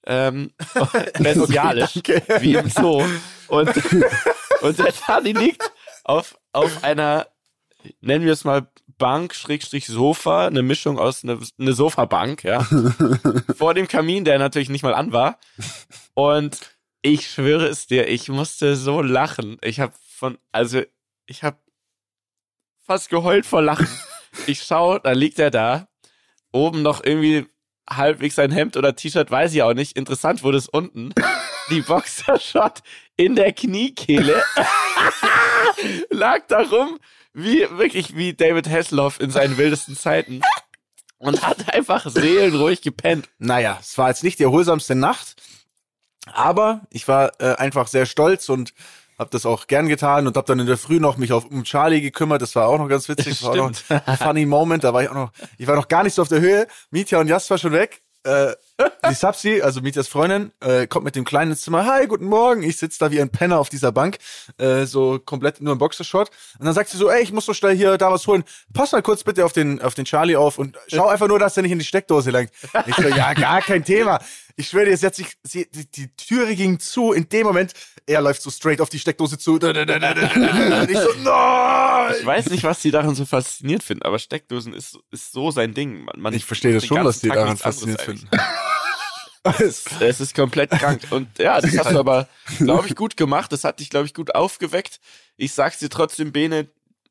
[0.05, 0.51] ähm,
[1.19, 2.23] bestialisch, danke.
[2.41, 3.03] wie im Zoo.
[3.47, 3.71] Und,
[4.61, 5.71] und der Dani liegt
[6.03, 7.27] auf, auf einer,
[8.01, 12.67] nennen wir es mal Bank, Schrägstrich Sofa, eine Mischung aus eine, eine Sofabank, ja,
[13.55, 15.37] vor dem Kamin, der natürlich nicht mal an war.
[16.15, 16.57] Und
[17.03, 19.57] ich schwöre es dir, ich musste so lachen.
[19.61, 20.81] Ich habe von, also
[21.27, 21.57] ich habe
[22.87, 23.87] fast geheult vor Lachen.
[24.45, 25.87] Ich schaue, da liegt er da,
[26.51, 27.47] oben noch irgendwie
[27.89, 29.97] halbwegs sein Hemd oder T-Shirt, weiß ich auch nicht.
[29.97, 31.11] Interessant wurde es unten.
[31.71, 32.83] Die Boxershot
[33.15, 34.43] in der Kniekehle
[36.11, 36.99] lag da rum,
[37.33, 40.41] wie wirklich wie David Hasselhoff in seinen wildesten Zeiten.
[41.17, 43.27] Und hat einfach seelenruhig gepennt.
[43.39, 45.35] Naja, es war jetzt nicht die erholsamste Nacht,
[46.31, 48.73] aber ich war äh, einfach sehr stolz und
[49.17, 51.63] habe das auch gern getan und habe dann in der Früh noch mich auf um
[51.63, 52.41] Charlie gekümmert.
[52.41, 53.39] Das war auch noch ganz witzig.
[53.39, 54.83] Das war auch noch ein funny Moment.
[54.83, 56.67] Da war ich auch noch, ich war noch gar nicht so auf der Höhe.
[56.91, 58.01] Mietja und Jas war schon weg.
[58.23, 58.55] Äh,
[59.09, 61.85] die Sapsi, also Mietjas Freundin, äh, kommt mit dem Kleinen ins Zimmer.
[61.85, 62.61] Hi, guten Morgen.
[62.61, 64.17] Ich sitze da wie ein Penner auf dieser Bank,
[64.57, 66.29] äh, so komplett nur im Boxershort.
[66.59, 68.43] Und dann sagt sie so, ey, ich muss so schnell hier da was holen.
[68.73, 71.53] Pass mal kurz bitte auf den, auf den Charlie auf und schau einfach nur, dass
[71.53, 72.51] der nicht in die Steckdose langt.
[72.85, 74.19] Ich so, ja, gar kein Thema.
[74.59, 77.13] Ich schwöre dir, jetzt sich, sie, die, die Türe ging zu.
[77.13, 77.73] In dem Moment,
[78.07, 79.53] er läuft so straight auf die Steckdose zu.
[79.53, 82.15] Und ich so, nein!
[82.19, 85.75] Ich weiß nicht, was die daran so fasziniert finden, aber Steckdosen ist, ist so sein
[85.75, 86.05] Ding.
[86.05, 88.27] Man, man Ich verstehe das schon, was die Tag daran fasziniert finden.
[90.01, 91.03] Es ist komplett krank.
[91.09, 92.27] Und ja, das hast du aber,
[92.57, 93.49] glaube ich, gut gemacht.
[93.53, 94.99] Das hat dich, glaube ich, gut aufgeweckt.
[95.37, 96.67] Ich sag's dir trotzdem, Bene,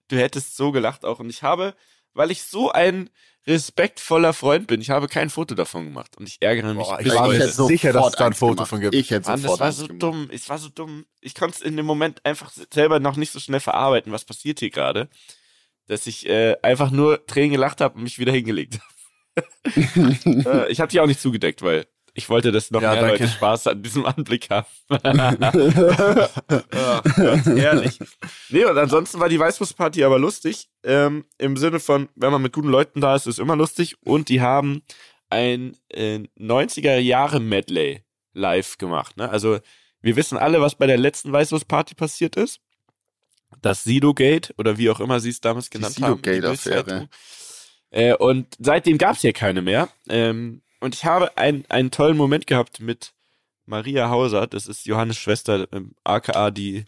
[0.09, 1.19] du hättest so gelacht auch.
[1.19, 1.75] Und ich habe,
[2.13, 3.09] weil ich so ein
[3.47, 6.17] respektvoller Freund bin, ich habe kein Foto davon gemacht.
[6.17, 8.71] Und ich ärgere mich Boah, ich war mir sicher, dass es da ein Foto gemacht.
[8.71, 8.95] von gibt.
[8.95, 10.03] Ich hätte Mann, das sofort war eins so gemacht.
[10.03, 10.29] dumm.
[10.33, 11.07] Es war so dumm.
[11.21, 14.59] Ich konnte es in dem Moment einfach selber noch nicht so schnell verarbeiten, was passiert
[14.59, 15.09] hier gerade,
[15.87, 19.47] dass ich äh, einfach nur Tränen gelacht habe und mich wieder hingelegt habe.
[19.77, 21.87] äh, ich habe die auch nicht zugedeckt, weil
[22.17, 23.25] ich wollte, dass noch Ja, mehr danke.
[23.25, 24.67] Leute Spaß an diesem Anblick haben.
[24.89, 25.01] oh,
[27.15, 27.99] Gott, ehrlich.
[28.49, 30.69] Nee, und ansonsten war die Weißwurstparty aber lustig.
[30.83, 33.97] Ähm, Im Sinne von, wenn man mit guten Leuten da ist, ist immer lustig.
[34.03, 34.83] Und die haben
[35.29, 38.03] ein äh, 90er-Jahre-Medley
[38.33, 39.19] live gemacht.
[39.19, 39.29] Ne?
[39.29, 39.59] Also
[40.01, 42.61] wir wissen alle, was bei der letzten Weißwurstparty passiert ist.
[43.61, 46.23] Das Sido-Gate oder wie auch immer sie es damals genannt haben.
[46.23, 46.85] die Sido-Gate-Affäre.
[46.85, 47.09] Bildzeitung.
[47.91, 49.89] Äh, und seitdem gab es hier keine mehr.
[50.09, 53.13] Ähm, und ich habe ein, einen tollen Moment gehabt mit
[53.65, 54.47] Maria Hauser.
[54.47, 56.85] Das ist Johannes Schwester, ähm, aka die,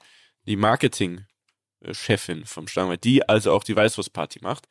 [0.46, 4.68] die Marketing-Chefin vom Stangwald, die also auch die Weißwurstparty macht.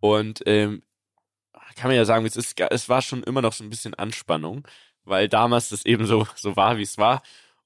[0.00, 0.82] Und ähm,
[1.76, 4.66] kann man ja sagen, es, ist, es war schon immer noch so ein bisschen Anspannung,
[5.04, 7.22] weil damals das eben so, so war, wie es war.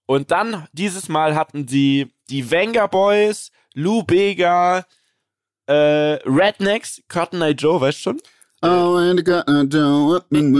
[0.06, 4.84] Und dann, dieses Mal hatten sie die Wenger Boys, Lou Bega,
[5.66, 5.72] äh,
[6.24, 8.22] Rednecks, Cotton Eye Joe, weißt du schon?
[8.62, 10.54] Oh, and I got a job and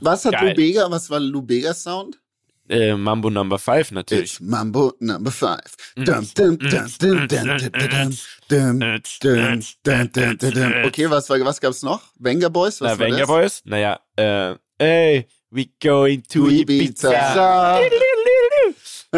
[0.00, 2.16] Was hat Lubega, was war Lubega Sound?
[2.68, 4.32] Äh, Mambo Number 5 natürlich.
[4.32, 5.56] It's Mambo Number 5.
[5.96, 6.04] Mm.
[6.04, 6.24] Mm.
[8.50, 9.62] Mm.
[10.86, 12.02] Okay, was, was gab's noch?
[12.18, 12.80] Venga Boys?
[12.80, 13.62] Was Na, Venga Boys?
[13.66, 17.12] Naja, äh, ey, we going to Ibiza.
[17.12, 17.80] Ibiza.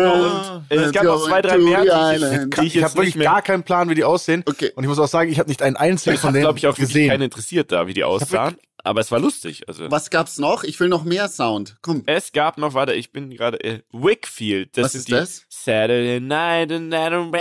[0.07, 2.25] Und äh, es gab noch zwei, drei mehr, die
[2.63, 4.43] ich, ich Ich habe wirklich gar keinen Plan, wie die aussehen.
[4.47, 4.73] Okay.
[4.75, 6.77] Und ich muss auch sagen, ich habe nicht einen einzigen von denen glaube ich, auch
[6.77, 7.11] gesehen.
[7.11, 8.57] keinen interessiert da, wie die aussahen.
[8.85, 9.69] Aber es war lustig.
[9.69, 10.65] Also Was gab's noch?
[10.65, 11.77] Ich will noch mehr Sound.
[11.83, 12.05] Komm.
[12.07, 14.77] es gab noch, warte, ich bin gerade äh, Wickfield.
[14.77, 15.45] Das Was ist die das?
[15.49, 17.35] Saturday night and around.
[17.35, 17.41] Die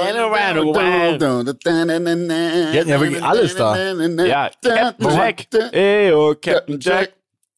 [2.73, 3.77] Die hatten ja wirklich alles da.
[3.77, 5.47] Ja, Captain Jack.
[5.71, 7.13] Ey, oh, Captain Jack.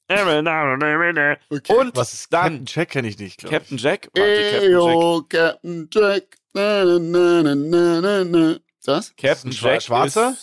[0.10, 1.74] Okay.
[1.74, 3.60] Und Was ist dann Captain Jack kenne ich nicht, glaube ich.
[3.60, 4.10] Captain Jack.
[4.16, 4.80] Warte, Captain
[5.22, 5.30] Jack.
[5.30, 6.38] Captain Jack.
[6.54, 8.60] Na, na, na, na, na, na.
[8.84, 9.16] Das?
[9.16, 10.36] Captain Jack Schwarzer?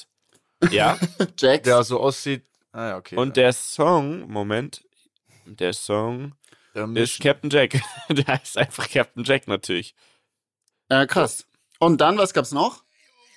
[0.61, 0.97] Ist, ja.
[1.37, 1.65] Jack.
[1.65, 2.45] Der so aussieht.
[2.73, 3.17] Ah ja, okay.
[3.17, 4.85] Und der Song, Moment,
[5.47, 6.35] der Song
[6.75, 7.81] der ist Captain Jack.
[8.09, 9.95] der heißt einfach Captain Jack natürlich.
[10.89, 11.45] Äh, krass.
[11.81, 12.85] Und dann, was gab's noch?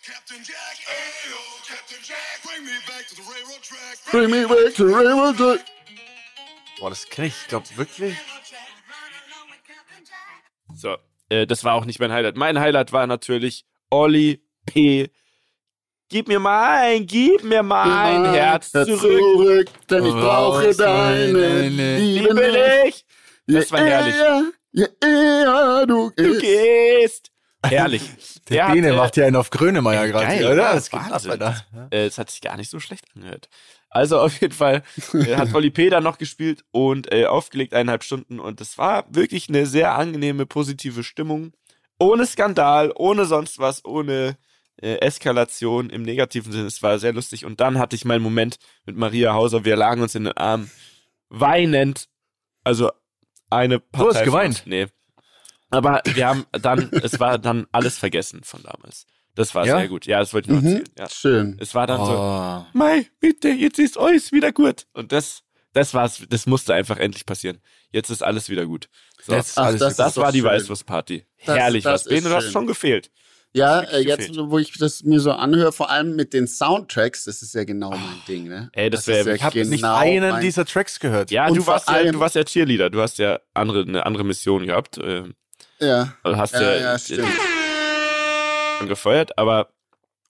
[0.06, 4.12] Captain Jack, ayo, Captain Jack, bring me back to the railroad track.
[4.12, 5.79] Bring me back to Railroad Jack.
[6.80, 8.16] Boah, das kenne ich, ich glaube wirklich.
[10.74, 10.96] So,
[11.30, 12.36] äh, das war auch nicht mein Highlight.
[12.36, 15.10] Mein Highlight war natürlich Olli P.
[16.10, 19.68] Gib mir mein, gib mir mein Herz zurück.
[19.90, 23.06] denn ich brauche deine Liebe nicht.
[23.48, 24.16] Das war herrlich.
[24.72, 27.32] Ja, ja, du, Du gehst.
[27.66, 28.04] Herrlich.
[28.50, 30.56] Der hat, Bene äh, macht ja einen auf Grönemeyer gerade, oder?
[30.56, 31.32] ja, Das geht ab, Wahnsinn.
[31.32, 31.66] Alter.
[31.92, 33.50] Äh, es hat sich gar nicht so schlecht angehört.
[33.90, 34.84] Also auf jeden Fall
[35.14, 35.90] äh, hat Polly P.
[35.90, 40.46] dann noch gespielt und äh, aufgelegt eineinhalb Stunden und es war wirklich eine sehr angenehme,
[40.46, 41.54] positive Stimmung.
[41.98, 44.38] Ohne Skandal, ohne sonst was, ohne
[44.82, 46.68] äh, Eskalation im negativen Sinne.
[46.68, 49.66] Es war sehr lustig und dann hatte ich meinen Moment mit Maria Hauser.
[49.66, 50.72] Wir lagen uns in den Armen,
[51.30, 52.08] weinend.
[52.64, 52.92] Also
[53.50, 54.04] eine Partei.
[54.04, 54.56] Du hast geweint?
[54.60, 54.66] uns.
[54.66, 54.88] Nee.
[55.72, 59.06] Aber wir haben dann, es war dann alles vergessen von damals.
[59.40, 59.78] Das war Ja?
[59.78, 60.06] sehr gut.
[60.06, 60.68] Ja, das wollte ich noch Mhm.
[60.68, 60.90] erzählen.
[60.98, 61.10] Ja.
[61.10, 61.58] Schön.
[61.62, 62.66] Es war dann so, Oh.
[62.78, 64.86] Mei, bitte, jetzt ist alles wieder gut.
[64.94, 67.60] Und das, das war's, das musste einfach endlich passieren.
[67.92, 68.90] Jetzt ist alles wieder gut.
[69.24, 70.44] So, Jetzt Ach, alles das das ist doch war die.
[70.44, 71.26] Weißwurstparty.
[71.46, 72.04] Das- Herrlich, das was.
[72.10, 73.12] Bene, ist du hast schon gefehlt.
[73.54, 74.50] Ja, Das äh, jetzt, gefehlt.
[74.50, 77.92] wo ich das mir so anhöre, vor allem mit den Soundtracks, das ist ja genau
[77.92, 78.70] mein Ding, ne?
[78.74, 81.00] Ey, das wär- ist ja ich hab Ich habe nicht genau einen mein- dieser Tracks
[81.00, 81.32] gehört.
[81.32, 82.90] Ja, Und du warst ja, allem- du warst ja Cheerleader.
[82.90, 84.98] Du hast ja andere, eine andere Mission gehabt.
[84.98, 85.24] Äh,
[85.80, 87.30] Ja, also hast ja, ja, ja, stimmt.
[88.88, 89.72] Gefeuert, aber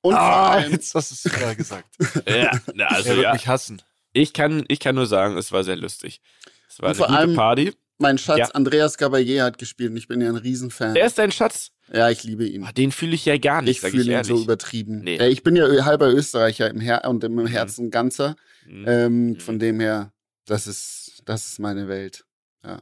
[0.02, 1.86] Und Ah, allem, jetzt hast du es sogar gesagt.
[2.28, 3.82] ja, na, also er wird ja, mich hassen.
[4.14, 6.22] ich kann, ich kann nur sagen, es war sehr lustig.
[6.70, 7.74] Es war Und eine vor gute allem- Party.
[7.98, 8.46] mein Schatz Ja.
[8.52, 10.94] Andreas Gabalier hat gespielt und ich bin ja ein Riesenfan.
[10.94, 11.72] Der ist dein Schatz.
[11.92, 12.64] Ja, ich liebe ihn.
[12.64, 15.00] Ah, Den fühle ich ja gar nicht, Ich fühle ihn so übertrieben.
[15.00, 15.18] Nee.
[15.18, 18.36] Äh, Ich bin ja halber Österreicher im Her und im Herzen ganzer.
[18.68, 18.86] Mhm.
[18.88, 20.14] Ähm, von dem her,
[20.46, 22.26] das ist, das ist meine Welt.
[22.64, 22.80] Ja.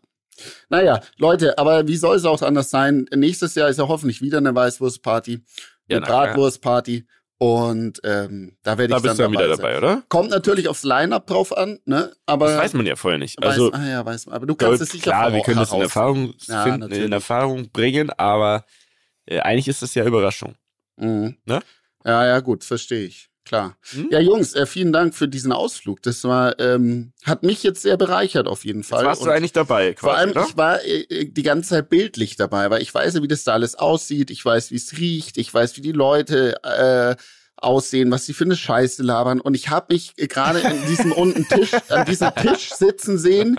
[0.69, 3.05] Naja, Leute, aber wie soll es auch anders sein?
[3.13, 5.43] Nächstes Jahr ist ja hoffentlich wieder eine Weißwurstparty,
[5.88, 6.27] Ja, eine klar.
[6.27, 7.05] Bratwurstparty.
[7.39, 9.57] Und ähm, da werde Da ich bist dann du dann wieder sein.
[9.57, 10.03] dabei, oder?
[10.09, 12.11] Kommt natürlich aufs Line-Up drauf an, ne?
[12.25, 13.38] Aber Das weiß man ja vorher nicht.
[13.39, 14.35] weiß, Also ah ja, weiß man.
[14.35, 17.69] Aber du kannst es sicher klar, wir können das in Erfahrung Ja, finden, in Erfahrung
[17.71, 18.65] bringen, aber
[19.27, 20.55] äh, eigentlich ist das ja Überraschung.
[20.95, 21.38] Mhm.
[21.45, 21.59] Ne?
[22.03, 23.29] Ja, ja, gut, verstehe ich.
[23.48, 23.78] Klar.
[23.91, 24.10] Hm?
[24.12, 26.02] Ja, Jungs, äh, vielen Dank für diesen Ausflug.
[26.02, 29.06] Das war, ähm, hat mich jetzt sehr bereichert auf jeden Jetzt Fall.
[29.06, 30.45] warst du Und eigentlich dabei, quasi, vor allem, oder?
[30.50, 33.45] ich war äh, äh, die ganze Zeit bildlich dabei, weil ich weiß ja, wie das
[33.45, 34.32] da alles aussieht.
[34.32, 35.38] Ich weiß, wie es riecht.
[35.38, 37.16] Ich weiß, wie die Leute äh,
[37.56, 39.39] aussehen, was sie für eine Scheiße labern.
[39.39, 43.58] Und ich habe mich äh, gerade in diesem unten Tisch, an diesem Tisch sitzen sehen,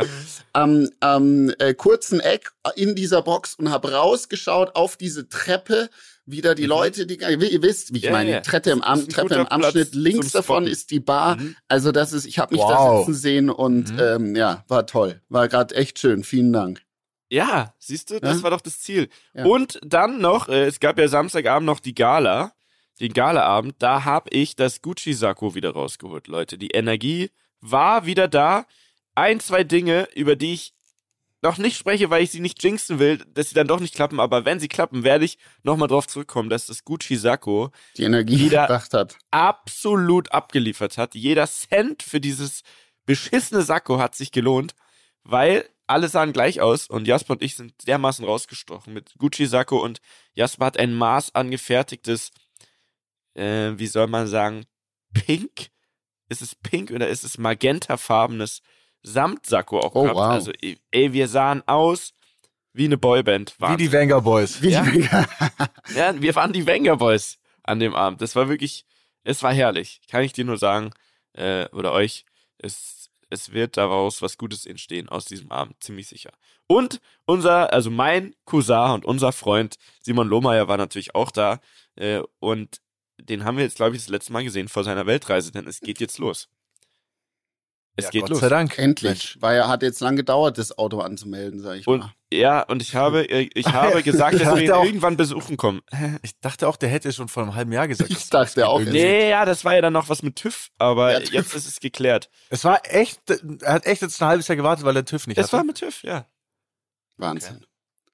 [0.52, 5.88] am, am äh, kurzen Eck in dieser Box und habe rausgeschaut auf diese Treppe.
[6.30, 8.06] Wieder die Leute, die ihr wisst, wie ich Mhm.
[8.08, 8.40] Ja, meine, ja.
[8.40, 9.72] Treppe im, Am Treppe im Anschnitt.
[9.92, 11.36] Platz Links davon ist die Bar.
[11.36, 11.56] Mhm.
[11.68, 13.06] Also das ist, ich habe mich da Wow.
[13.06, 13.98] sitzen sehen und Mhm.
[14.00, 15.22] ähm, ja, war toll.
[15.28, 16.24] War gerade echt schön.
[16.24, 16.82] Vielen Dank.
[17.30, 18.42] Ja, siehst du, das Ja?
[18.42, 19.08] war doch das Ziel.
[19.34, 19.44] Ja.
[19.44, 22.52] Und dann noch, äh, es gab ja Samstagabend noch die Gala,
[23.00, 26.58] den Galaabend, da habe ich das Gucci-Sakko wieder rausgeholt, Leute.
[26.58, 28.66] Die Energie war wieder da.
[29.14, 30.72] Ein, zwei Dinge, über die ich
[31.42, 34.18] noch nicht spreche, weil ich sie nicht jinxen will, dass sie dann doch nicht klappen,
[34.20, 38.92] aber wenn sie klappen, werde ich nochmal drauf zurückkommen, dass das Gucci-Sakko Die Energie gebracht
[38.94, 39.16] hat.
[39.30, 41.14] absolut abgeliefert hat.
[41.14, 42.62] Jeder Cent für dieses
[43.06, 44.74] beschissene Sakko hat sich gelohnt,
[45.22, 50.00] weil alle sahen gleich aus und Jasper und ich sind dermaßen rausgestochen mit Gucci-Sakko und
[50.34, 52.30] Jasper hat ein Maß angefertigtes,
[53.34, 54.64] äh, wie soll man sagen,
[55.14, 55.68] pink?
[56.28, 58.60] Ist es pink oder ist es magentafarbenes
[59.02, 60.16] Samtsakko auch Oh, gehabt?
[60.16, 60.24] wow.
[60.32, 60.52] Also,
[60.90, 62.12] ey, wir sahen aus
[62.72, 63.54] wie eine Boyband.
[63.58, 64.60] Wie die Wenger Boys.
[64.62, 64.82] Wie Ja?
[64.82, 65.08] die-
[65.96, 68.20] Ja, wir waren die Wenger Boys an dem Abend.
[68.20, 68.84] Das war wirklich,
[69.24, 70.00] es war herrlich.
[70.10, 70.90] Kann ich dir nur sagen,
[71.32, 72.24] äh, oder euch,
[72.58, 76.30] es, es wird daraus was Gutes entstehen aus diesem Abend, ziemlich sicher.
[76.66, 81.60] Und unser, also mein Cousin und unser Freund Simon Lohmeier war natürlich auch da.
[81.96, 82.80] Äh, und
[83.20, 85.80] den haben wir jetzt, glaube ich, das letzte Mal gesehen vor seiner Weltreise, denn es
[85.80, 86.48] geht jetzt los.
[87.98, 88.38] Es Ja, geht Gott los.
[88.40, 88.78] sei Dank.
[88.78, 89.36] Endlich.
[89.40, 92.12] Weil er hat jetzt lang gedauert, das Auto anzumelden, sag ich Und mal.
[92.32, 95.80] ja, und ich habe, äh, ich habe gesagt, dass wir ihn auch- irgendwann besuchen kommen.
[96.22, 98.08] Ich dachte auch, der hätte schon vor einem halben Jahr gesagt.
[98.10, 98.80] Ich dachte auch.
[98.80, 101.32] Nee, ja, das war ja dann noch was mit TÜV, aber Ja, TÜV.
[101.32, 102.30] jetzt ist es geklärt.
[102.50, 103.18] Es war echt,
[103.62, 105.66] er hat echt jetzt ein halbes Jahr gewartet, weil der TÜV nicht Es war hatte.
[105.66, 106.24] mit TÜV, ja.
[107.16, 107.64] Wahnsinn.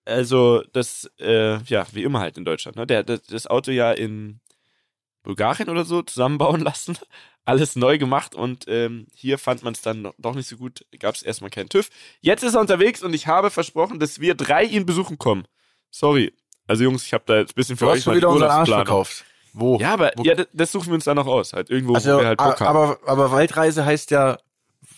[0.06, 2.86] Also, das, äh, ja, wie immer halt in Deutschland, ne?
[2.86, 4.40] Der, das, das Auto ja in
[5.24, 6.96] Bulgarien oder so zusammenbauen lassen,
[7.44, 11.14] alles neu gemacht und ähm, hier fand man es dann doch nicht so gut, gab
[11.16, 11.90] es erstmal keinen TÜV.
[12.20, 15.46] Jetzt ist er unterwegs und ich habe versprochen, dass wir drei ihn besuchen kommen.
[15.90, 16.32] Sorry.
[16.66, 18.28] Also Jungs, ich habe da jetzt ein bisschen für Du euch hast schon mal wieder
[18.28, 19.24] unseren Arsch verkauft.
[19.52, 19.78] Wo?
[19.78, 21.52] Ja, aber Wo- ja, das, das suchen wir uns dann noch aus.
[21.52, 22.66] Halt irgendwo, also, wo wir halt Bock haben.
[22.76, 24.38] aber, aber Waldreise heißt ja,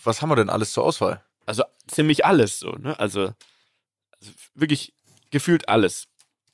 [0.03, 1.23] was haben wir denn alles zur Auswahl?
[1.45, 2.97] Also ziemlich alles so, ne?
[2.99, 3.33] Also,
[4.19, 4.93] also wirklich
[5.31, 6.07] gefühlt alles.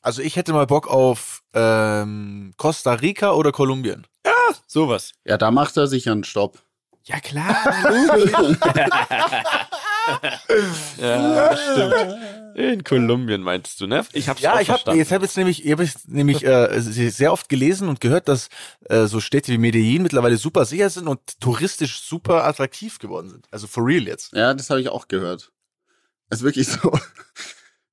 [0.03, 4.05] Also ich hätte mal Bock auf ähm, Costa Rica oder Kolumbien.
[4.67, 5.13] Sowas.
[5.25, 6.59] Ja, da macht er sich einen Stopp.
[7.05, 7.55] Ja, klar.
[10.97, 11.95] ja, stimmt.
[12.55, 14.05] In Kolumbien meinst du, ne?
[14.13, 14.99] Ich hab's Ja, auch ich habe verstanden.
[14.99, 18.49] jetzt hab jetzt nämlich, ich hab jetzt nämlich äh, sehr oft gelesen und gehört, dass
[18.89, 23.47] äh, so Städte wie Medellin mittlerweile super sicher sind und touristisch super attraktiv geworden sind.
[23.51, 24.33] Also for real jetzt.
[24.33, 25.51] Ja, das habe ich auch gehört.
[26.29, 26.91] ist wirklich so.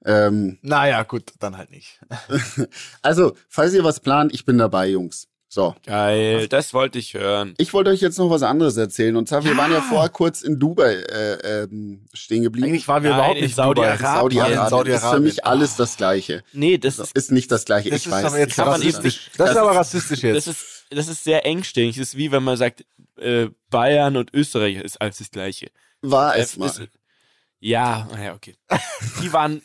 [0.04, 2.00] Ähm, Naja, gut, dann halt nicht.
[3.02, 5.26] also, falls ihr was plant, ich bin dabei, Jungs.
[5.52, 5.74] So.
[5.84, 7.54] Geil, das wollte ich hören.
[7.58, 9.16] Ich wollte euch jetzt noch was anderes erzählen.
[9.16, 12.68] Und zwar, wir waren ja vorher kurz in Dubai äh, ähm, stehen geblieben.
[12.68, 13.96] Eigentlich waren wir Nein, überhaupt nicht in Dubai.
[13.96, 14.20] Saudi-Arabien.
[14.20, 16.44] Saudi-Arabien Saudi ist für mich alles das Gleiche.
[16.52, 18.24] Nee, das ist, Ist nicht das Gleiche, Das ich ist weiß.
[18.26, 19.04] aber jetzt ich weiß es rassistisch.
[19.04, 19.40] nicht.
[19.40, 20.36] Das ist Das aber ist- rassistisch jetzt.
[20.36, 21.96] das ist, das ist sehr engstirnig.
[21.96, 22.84] Das ist wie wenn man sagt,
[23.18, 25.72] äh, Bayern und Österreich ist alles das Gleiche.
[26.00, 26.66] War Äh, es mal.
[26.66, 26.82] ist-
[27.60, 28.56] Ja, naja, okay.
[29.22, 29.60] Die waren,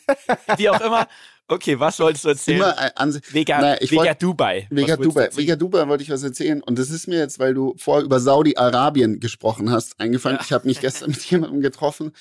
[0.56, 1.08] wie auch immer.
[1.48, 2.58] Okay, was wolltest du erzählen?
[2.58, 4.66] Immer Anse Vega, Naja, Vega wollt- Dubai.
[4.68, 5.30] Vega Dubai.
[5.34, 6.60] Vega Dubai wollte ich was erzählen.
[6.62, 10.38] Und das ist mir jetzt, weil du vorher über Saudi-Arabien gesprochen hast, eingefallen.
[10.42, 12.12] Ich habe mich gestern mit jemandem getroffen,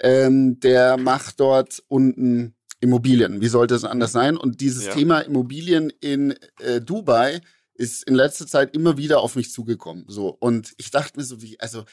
[0.00, 3.40] ähm, der macht dort unten Immobilien.
[3.42, 4.36] Wie sollte es anders sein?
[4.38, 4.94] Und dieses Ja.
[4.94, 7.40] Thema Immobilien in äh, Dubai
[7.74, 10.04] ist in letzter Zeit immer wieder auf mich zugekommen.
[10.08, 10.28] So.
[10.30, 11.84] Und ich dachte mir so, wie, also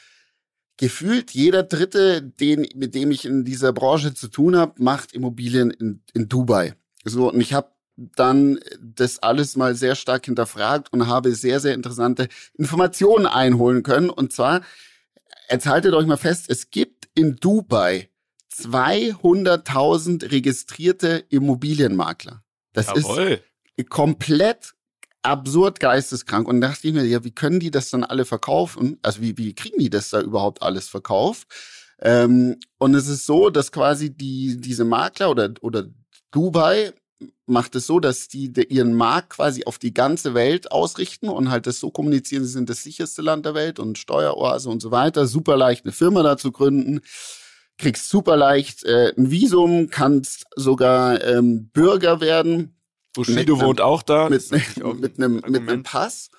[0.80, 5.70] gefühlt jeder Dritte, den, mit dem ich in dieser Branche zu tun habe, macht Immobilien
[5.70, 6.74] in, in Dubai.
[7.04, 11.74] So, und ich habe dann das alles mal sehr stark hinterfragt und habe sehr, sehr
[11.74, 14.08] interessante Informationen einholen können.
[14.08, 14.62] Und zwar,
[15.50, 18.08] jetzt haltet euch mal fest, es gibt in Dubai
[18.50, 22.42] 200.000 registrierte Immobilienmakler.
[22.72, 23.42] Das Jawohl.
[23.76, 24.72] ist komplett
[25.22, 26.48] absurd geisteskrank.
[26.48, 28.98] Und da dachte ich mir, ja, wie können die das dann alle verkaufen?
[29.02, 31.48] Also wie, wie kriegen die das da überhaupt alles verkauft?
[32.00, 35.86] Ähm, und es ist so, dass quasi die, diese Makler oder, oder
[36.30, 36.92] Dubai
[37.46, 41.50] macht es so, dass die de, ihren Markt quasi auf die ganze Welt ausrichten und
[41.50, 44.90] halt das so kommunizieren, sie sind das sicherste Land der Welt und Steueroase und so
[44.90, 45.26] weiter.
[45.26, 47.00] Super leicht, eine Firma da zu gründen.
[47.76, 52.79] Kriegst super leicht äh, ein Visum, kannst sogar ähm, Bürger werden
[53.14, 54.28] Bushido mit- wohnt auch da.
[54.28, 54.44] mit,
[54.82, 55.82] auch mit, ein einem, mit einem.
[55.82, 56.30] Pass.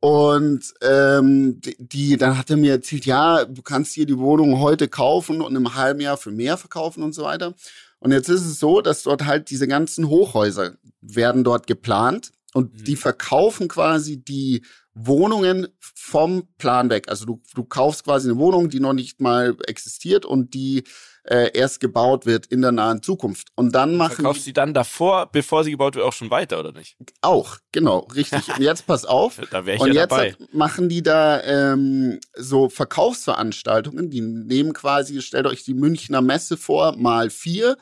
[0.00, 4.58] Und ähm, die, die, dann hat er mir erzählt, ja, du kannst hier die Wohnung
[4.58, 7.54] heute kaufen und im halben Jahr für mehr verkaufen und so weiter.
[8.00, 12.74] Und jetzt ist es so, dass dort halt diese ganzen Hochhäuser werden dort geplant und
[12.74, 12.84] Mhm.
[12.84, 14.64] die verkaufen quasi die
[14.94, 17.04] Wohnungen vom Plan weg.
[17.08, 20.82] Also du, du kaufst quasi eine Wohnung, die noch nicht mal existiert und die
[21.24, 23.48] äh, erst gebaut wird in der nahen Zukunft.
[23.54, 26.72] Und dann machen Verkaufst sie dann davor, bevor sie gebaut wird, auch schon weiter, oder
[26.72, 26.96] nicht?
[27.20, 28.48] auch, genau, richtig.
[28.48, 29.40] Und jetzt pass auf.
[29.50, 30.34] Da wäre ich Und ja jetzt dabei.
[30.52, 34.08] machen die da ähm, so Verkaufsveranstaltungen.
[34.08, 37.76] Die nehmen quasi, stellt euch die Münchner Messe vor, mal vier.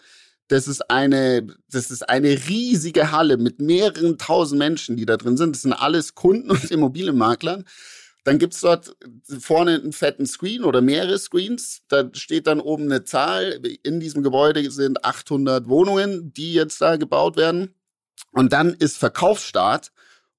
[0.49, 5.36] Das ist eine, das ist eine riesige Halle mit mehreren tausend Menschen, die da drin
[5.36, 5.55] sind.
[5.55, 7.64] Das sind alles Kunden und Immobilienmaklern.
[8.24, 8.96] Dann gibt's dort
[9.38, 11.82] vorne einen fetten Screen oder mehrere Screens.
[11.88, 13.60] Da steht dann oben eine Zahl.
[13.82, 17.74] In diesem Gebäude sind 800 Wohnungen, die jetzt da gebaut werden.
[18.32, 19.92] Und dann ist Verkaufsstart.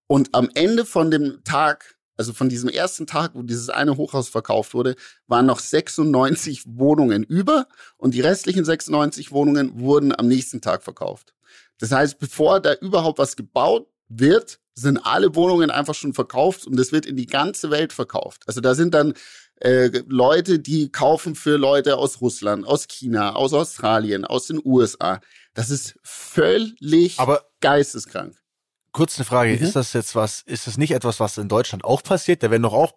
[0.07, 4.29] Und am Ende von dem Tag, also von diesem ersten Tag, wo dieses eine Hochhaus
[4.29, 4.95] verkauft wurde,
[5.27, 7.67] waren noch 96 Wohnungen über
[7.97, 11.33] und die restlichen 96 Wohnungen wurden am nächsten Tag verkauft.
[11.79, 16.79] Das heißt, bevor da überhaupt was gebaut wird, sind alle Wohnungen einfach schon verkauft und
[16.79, 18.43] es wird in die ganze Welt verkauft.
[18.47, 19.13] Also da sind dann
[19.59, 25.19] äh, Leute, die kaufen für Leute aus Russland, aus China, aus Australien, aus den USA.
[25.53, 28.35] Das ist völlig Aber geisteskrank.
[28.91, 29.63] kurz eine Frage, Mhm.
[29.63, 32.41] ist das jetzt was, ist das nicht etwas, was in Deutschland auch passiert?
[32.43, 32.93] Da werden doch auch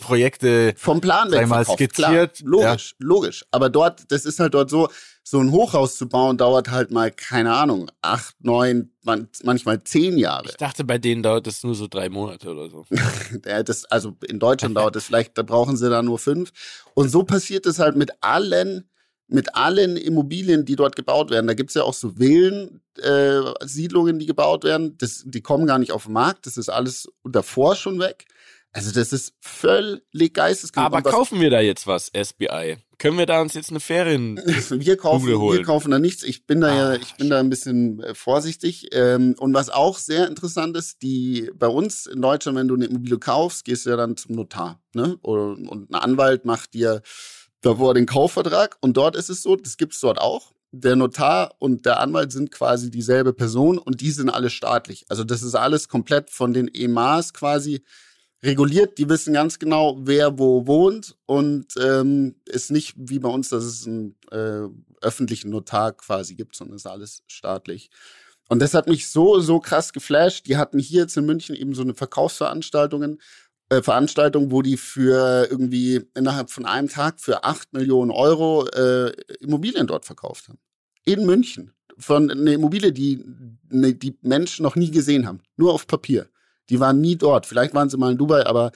[0.00, 3.44] Projekte Vom Plan weg mal, verkauft, skizziert, Klar, logisch, logisch.
[3.50, 4.88] Aber dort, das ist halt dort so,
[5.22, 10.16] so ein Hochhaus zu bauen, dauert halt mal, keine Ahnung, acht, neun, man- manchmal zehn
[10.18, 10.48] Jahre.
[10.48, 12.84] Ich dachte, bei denen dauert das nur so drei Monate oder so.
[13.46, 16.50] Ja, das, also in Deutschland dauert es vielleicht, da brauchen sie da nur fünf.
[16.94, 18.88] Und so passiert es halt mit allen,
[19.26, 21.46] mit allen Immobilien, die dort gebaut werden.
[21.46, 24.96] Da gibt's ja auch so Villen, äh, Siedlungen, die gebaut werden.
[24.98, 26.46] Das, die kommen gar nicht auf den Markt.
[26.46, 28.26] Das ist alles davor schon weg.
[28.74, 30.84] Also das ist völlig geisteskrank.
[30.84, 32.76] Aber kaufen wir da jetzt was, SBI?
[32.98, 34.36] Können wir da uns jetzt eine Ferien...
[34.68, 35.58] wir kaufen, holen.
[35.58, 36.24] wir kaufen da nichts.
[36.24, 38.88] Ich bin da ja, Ah, ich bin da ein bisschen äh, vorsichtig.
[38.90, 42.86] Ähm, und was auch sehr interessant ist, die bei uns in Deutschland, wenn du eine
[42.86, 45.18] Immobilie kaufst, gehst du ja dann zum Notar, ne?
[45.22, 47.02] Und, und ein Anwalt macht dir
[47.60, 48.76] davor den Kaufvertrag.
[48.80, 50.50] Und dort ist es so, das gibt's dort auch.
[50.72, 55.04] Der Notar und der Anwalt sind quasi dieselbe Person und die sind alle staatlich.
[55.08, 57.84] Also das ist alles komplett von den EMAs quasi
[58.44, 58.98] reguliert.
[58.98, 63.64] Die wissen ganz genau, wer wo wohnt und ähm, ist nicht wie bei uns, dass
[63.64, 64.68] es einen äh,
[65.00, 67.90] öffentlichen Notar quasi gibt, sondern ist alles staatlich.
[68.48, 70.46] Und das hat mich so, so krass geflasht.
[70.46, 73.18] Die hatten hier jetzt in München eben so eine Verkaufsveranstaltungen,
[73.70, 79.12] äh, Veranstaltung, wo die für irgendwie innerhalb von einem Tag für acht Millionen Euro äh,
[79.40, 80.58] Immobilien dort verkauft haben.
[81.04, 81.72] In München.
[81.96, 83.24] Von einer Immobilie, die
[83.70, 85.40] die Menschen noch nie gesehen haben.
[85.56, 86.28] Nur auf Papier.
[86.70, 87.46] Die waren nie dort.
[87.46, 88.72] Vielleicht waren sie mal in Dubai, aber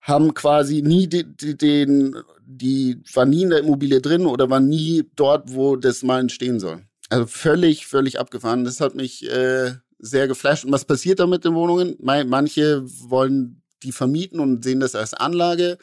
[0.00, 1.24] haben quasi nie die,
[1.56, 2.16] den,
[2.46, 6.60] die waren nie in der Immobilie drin oder waren nie dort, wo das mal entstehen
[6.60, 6.82] soll.
[7.10, 8.64] Also völlig, völlig abgefahren.
[8.64, 10.64] Das hat mich äh, sehr geflasht.
[10.64, 11.96] Und was passiert da mit den Wohnungen?
[12.00, 15.78] Manche wollen die vermieten und sehen das als Anlage.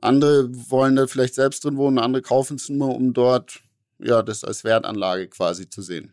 [0.00, 3.60] Andere wollen da vielleicht selbst drin wohnen, andere kaufen es nur, um dort
[3.98, 6.12] ja das als Wertanlage quasi zu sehen.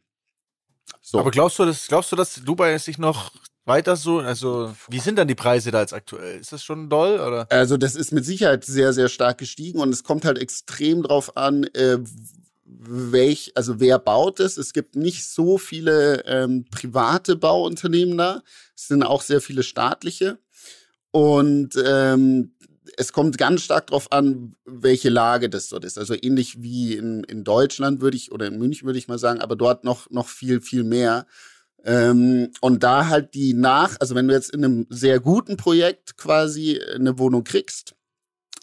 [1.02, 1.20] So.
[1.20, 3.32] Aber glaubst du, dass, glaubst du, dass Dubai sich noch
[3.66, 6.40] weiter so, also wie sind dann die Preise da jetzt aktuell?
[6.40, 7.48] Ist das schon doll oder?
[7.50, 11.38] Also das ist mit Sicherheit sehr, sehr stark gestiegen und es kommt halt extrem drauf
[11.38, 12.00] an, äh,
[12.66, 14.58] welch, also wer baut es.
[14.58, 18.42] Es gibt nicht so viele ähm, private Bauunternehmen da.
[18.76, 20.40] Es sind auch sehr viele staatliche.
[21.12, 22.54] Und ähm,
[22.98, 25.98] es kommt ganz stark drauf an, welche Lage das dort ist.
[25.98, 29.40] Also ähnlich wie in, in Deutschland würde ich, oder in München würde ich mal sagen,
[29.40, 31.26] aber dort noch, noch viel, viel mehr.
[31.84, 36.18] Ähm, und da halt die nach, also wenn du jetzt in einem sehr guten Projekt
[36.18, 37.96] quasi eine Wohnung kriegst,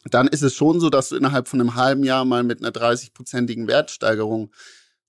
[0.05, 2.71] dann ist es schon so, dass du innerhalb von einem halben Jahr mal mit einer
[2.71, 4.51] 30-prozentigen Wertsteigerung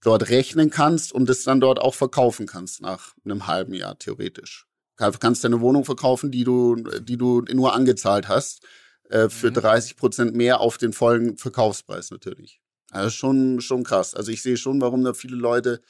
[0.02, 4.68] dort rechnen kannst und es dann dort auch verkaufen kannst nach einem halben Jahr theoretisch.
[4.98, 8.64] Du kannst deine Wohnung verkaufen, die du, die du nur angezahlt hast,
[9.10, 9.56] äh, für Mhm.
[9.56, 12.60] 30 Prozent mehr auf den vollen Verkaufspreis natürlich.
[12.92, 14.14] Also schon, schon krass.
[14.14, 15.82] Also ich sehe schon, warum da viele Leute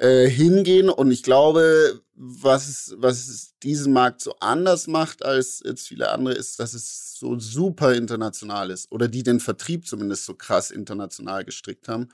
[0.00, 0.88] äh, hingehen.
[0.88, 6.34] Und ich glaube, was, was es diesen Markt so anders macht als jetzt viele andere,
[6.34, 8.90] ist, dass es so super international ist.
[8.90, 12.08] Oder die den Vertrieb zumindest so krass international gestrickt haben.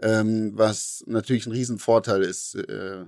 [0.00, 3.04] Ähm, was natürlich ein Riesenvorteil ist äh,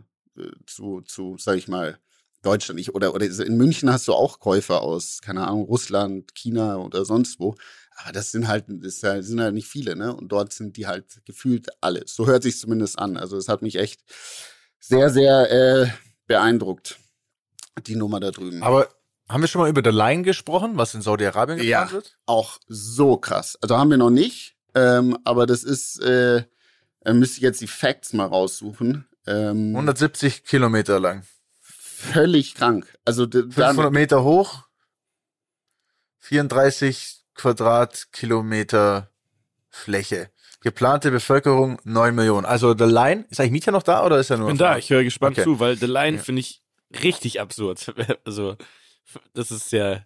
[0.67, 1.99] zu, zu, sag ich mal,
[2.43, 2.79] Deutschland.
[2.81, 7.05] Ich, oder, oder in München hast du auch Käufer aus, keine Ahnung, Russland, China oder
[7.05, 7.57] sonst wo.
[8.01, 10.15] Aber das sind halt, das sind halt nicht viele, ne?
[10.15, 12.05] Und dort sind die halt gefühlt alle.
[12.07, 13.17] So hört sich zumindest an.
[13.17, 14.01] Also es hat mich echt
[14.79, 15.89] sehr, sehr äh,
[16.29, 16.99] beeindruckt,
[17.87, 18.63] die Nummer da drüben.
[18.63, 18.89] Aber
[19.29, 21.85] haben wir schon mal über The Line gesprochen, was in Saudi-Arabien Ja.
[21.85, 22.19] geplant wird?
[22.27, 23.59] auch so krass.
[23.61, 26.45] Also haben wir noch nicht, ähm, aber das ist, äh,
[27.13, 29.09] müsste ich jetzt die Facts mal raussuchen.
[29.27, 31.25] Ähm, 170 Kilometer lang.
[31.61, 32.97] völlig krank.
[33.05, 34.63] Also d- 500 dann, Meter hoch,
[36.21, 39.11] 34 Quadratkilometer
[39.71, 40.31] Fläche.
[40.61, 42.45] Geplante Bevölkerung 9 Millionen.
[42.45, 44.49] Also The Line, ist eigentlich Mieter noch da oder ist er nur?
[44.49, 45.45] bin da, ich höre gespannt Okay.
[45.45, 46.23] zu, weil The Line Ja.
[46.23, 46.63] finde ich
[47.03, 47.95] richtig absurd.
[48.25, 48.57] Also,
[49.35, 50.03] das ist ja,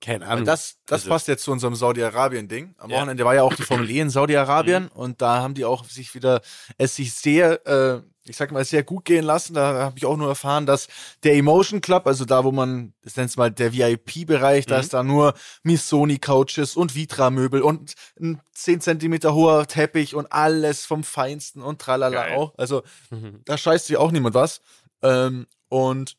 [0.00, 0.44] keine Ahnung.
[0.46, 2.74] das, das Also- passt jetzt zu unserem Saudi-Arabien-Ding.
[2.78, 2.96] Am Ja.
[2.96, 6.14] Wochenende war ja auch die Formel E in Saudi-Arabien und da haben die auch sich
[6.14, 6.40] wieder,
[6.78, 9.54] es sich sehr, äh, ich sag mal, sehr gut gehen lassen.
[9.54, 10.88] Da habe ich auch nur erfahren, dass
[11.24, 14.80] der Emotion Club, also da, wo man, das nennt mal der VIP-Bereich, da Mhm.
[14.80, 21.02] ist da nur Missoni-Couches und Vitra-Möbel und ein 10 Zentimeter hoher Teppich und alles vom
[21.04, 22.36] Feinsten und tralala Geil.
[22.36, 22.54] auch.
[22.56, 23.40] Also Mhm.
[23.44, 24.60] da scheißt sich auch niemand was.
[25.02, 26.16] Ähm, und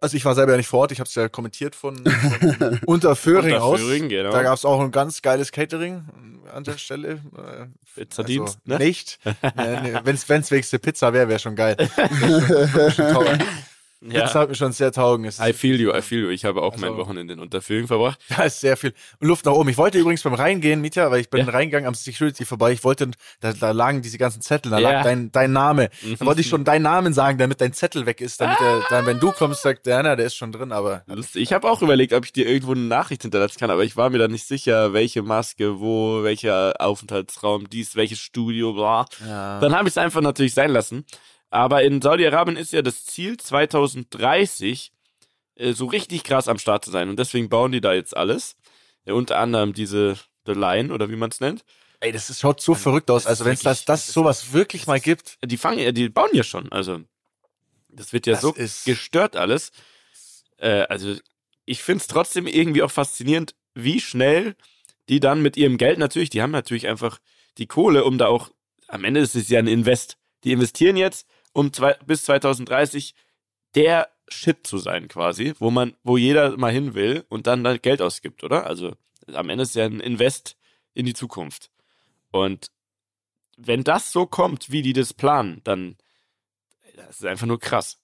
[0.00, 2.80] also ich war selber ja nicht vor Ort, ich habe es ja kommentiert von, von
[2.86, 3.80] Unterföhring aus.
[3.80, 4.32] Unterföhring, genau.
[4.32, 6.04] Da gab es auch ein ganz geiles Catering
[6.52, 7.20] an der Stelle.
[7.36, 8.84] Äh, Pizzadienst, also ne?
[8.84, 9.18] Nicht.
[9.24, 11.76] nee, nee, wenn's, wenn's wenigstens eine Pizza wäre, wäre schon geil.
[14.02, 14.22] Ja.
[14.22, 15.26] Pizza hat mir schon sehr taugen.
[15.26, 16.30] I feel you, I feel you.
[16.30, 18.18] Ich habe auch Also- mein Wochenende in Unterföhring verbracht.
[18.34, 19.68] Da ist sehr viel Luft nach oben.
[19.68, 21.52] Ich wollte übrigens beim Reingehen, Mietja, weil ich bin Ja.
[21.52, 22.72] reingegangen am Security vorbei.
[22.72, 24.90] Ich wollte, da, da lagen diese ganzen Zettel, da Ja.
[24.90, 25.90] lag dein, dein Name.
[26.02, 26.16] Mhm.
[26.18, 29.04] Da wollte ich schon deinen Namen sagen, damit dein Zettel weg ist, damit er, dann,
[29.04, 31.42] wenn du kommst, sagt der, na, der ist schon drin, aber Lustig.
[31.42, 34.08] Ich habe auch überlegt, ob ich dir irgendwo eine Nachricht hinterlassen kann, aber ich war
[34.08, 39.04] mir da nicht sicher, welche Maske, wo, welcher Aufenthaltsraum, dies, welches Studio, bla.
[39.26, 39.60] ja.
[39.60, 41.04] Dann habe ich es einfach natürlich sein lassen.
[41.50, 44.92] Aber in Saudi-Arabien ist ja das Ziel 2030
[45.56, 47.08] äh, so richtig krass am Start zu sein.
[47.08, 48.56] Und deswegen bauen die da jetzt alles.
[49.04, 51.64] Äh, unter anderem diese The Line oder wie man es nennt.
[52.00, 53.26] Ey, das ist, schaut so verrückt aus.
[53.26, 56.08] Also wenn es das, das das ist- sowas wirklich mal gibt, Die fangen ja, die
[56.08, 56.70] bauen ja schon.
[56.72, 57.00] Also
[57.88, 59.72] das wird ja Das so gestört alles.
[60.58, 61.14] Äh, also
[61.66, 64.56] ich finde es trotzdem irgendwie auch faszinierend, wie schnell
[65.08, 67.18] die dann mit ihrem Geld natürlich, die haben natürlich einfach
[67.58, 68.50] die Kohle, um da auch,
[68.86, 70.16] am Ende ist es ja ein Invest.
[70.44, 73.14] Die investieren jetzt, um zwei, bis 2030
[73.74, 77.80] der Shit zu sein quasi, wo man, wo jeder mal hin will und dann, dann
[77.82, 78.66] Geld ausgibt, oder?
[78.66, 78.94] Also
[79.32, 80.56] am Ende ist ja ein Invest
[80.94, 81.70] in die Zukunft.
[82.30, 82.70] Und
[83.56, 85.96] wenn das so kommt, wie die das planen, dann
[87.06, 87.98] das ist einfach nur krass.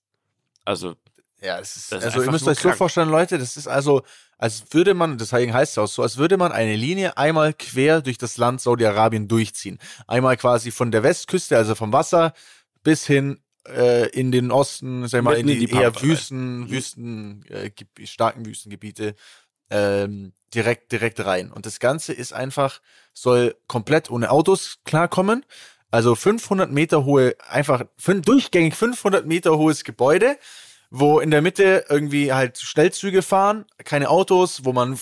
[0.64, 0.96] Also,
[1.40, 2.78] Ja, es ist, ist also ihr müsst euch so krank.
[2.78, 4.02] vorstellen, Leute, das ist also,
[4.38, 8.00] als würde man, deswegen heißt es auch so, als würde man eine Linie einmal quer
[8.00, 9.78] durch das Land Saudi-Arabien durchziehen.
[10.06, 12.32] Einmal quasi von der Westküste, also vom Wasser,
[12.86, 16.08] bis hin äh, in den Osten, sag mal, in die, die eher Pampa rein.
[16.08, 17.70] Wüsten, Wüsten, äh,
[18.06, 19.16] starken Wüstengebiete,
[19.70, 21.50] ähm, direkt, direkt rein.
[21.50, 22.80] Und das Ganze ist einfach,
[23.12, 25.44] soll komplett ohne Autos klarkommen.
[25.90, 30.38] Also 500 Meter hohe, einfach fün- durchgängig 500 Meter hohes Gebäude,
[30.90, 34.96] wo in der Mitte irgendwie halt Schnellzüge fahren, keine Autos, wo man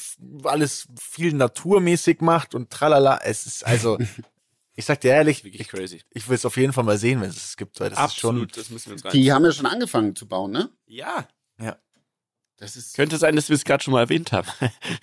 [0.45, 3.21] alles viel naturmäßig macht und tralala.
[3.23, 3.99] Es ist also
[4.77, 6.03] Ich sag dir ehrlich, Wirklich ich, crazy.
[6.11, 8.57] ich will es auf jeden Fall mal sehen, wenn es es gibt, weil das Absolut,
[8.57, 9.13] das müssen wir uns rein.
[9.13, 10.71] Die haben ja schon angefangen zu bauen, ne?
[10.87, 11.75] Ja, ist schon.
[12.57, 14.49] Das ist, könnte sein, dass wir es gerade schon mal erwähnt haben.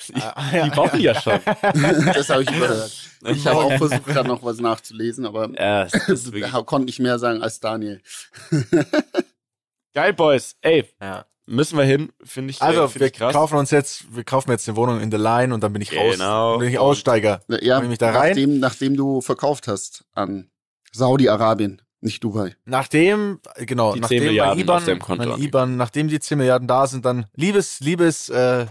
[0.07, 1.39] Die, Ah, ja, die bauen ja schon.
[1.45, 2.91] das habe ich überhört.
[3.25, 6.31] Ich habe auch versucht, gerade noch was nachzulesen, aber Ja, ist
[6.65, 8.01] konnte nicht mehr sagen als Daniel.
[9.93, 10.55] geil, Boys.
[10.61, 11.25] Ey, ja.
[11.51, 13.33] Müssen wir hin, finde ich, Also, find wir ich krass.
[13.33, 15.95] kaufen uns jetzt, wir kaufen jetzt eine Wohnung in The Line und dann bin ich
[15.95, 16.13] raus.
[16.13, 16.51] Genau.
[16.53, 17.41] Dann bin ich Aussteiger.
[17.61, 18.29] Ja, Bring mich da rein?
[18.29, 20.49] nachdem, nachdem du verkauft hast an
[20.93, 22.55] Saudi-Arabien, nicht Dubai.
[22.65, 25.37] Nachdem, genau, Die 10 nachdem Milliarden IBAN, auf deinem Konto.
[25.37, 28.65] IBAN, nachdem die 10 Milliarden da sind, dann liebes, liebes, äh,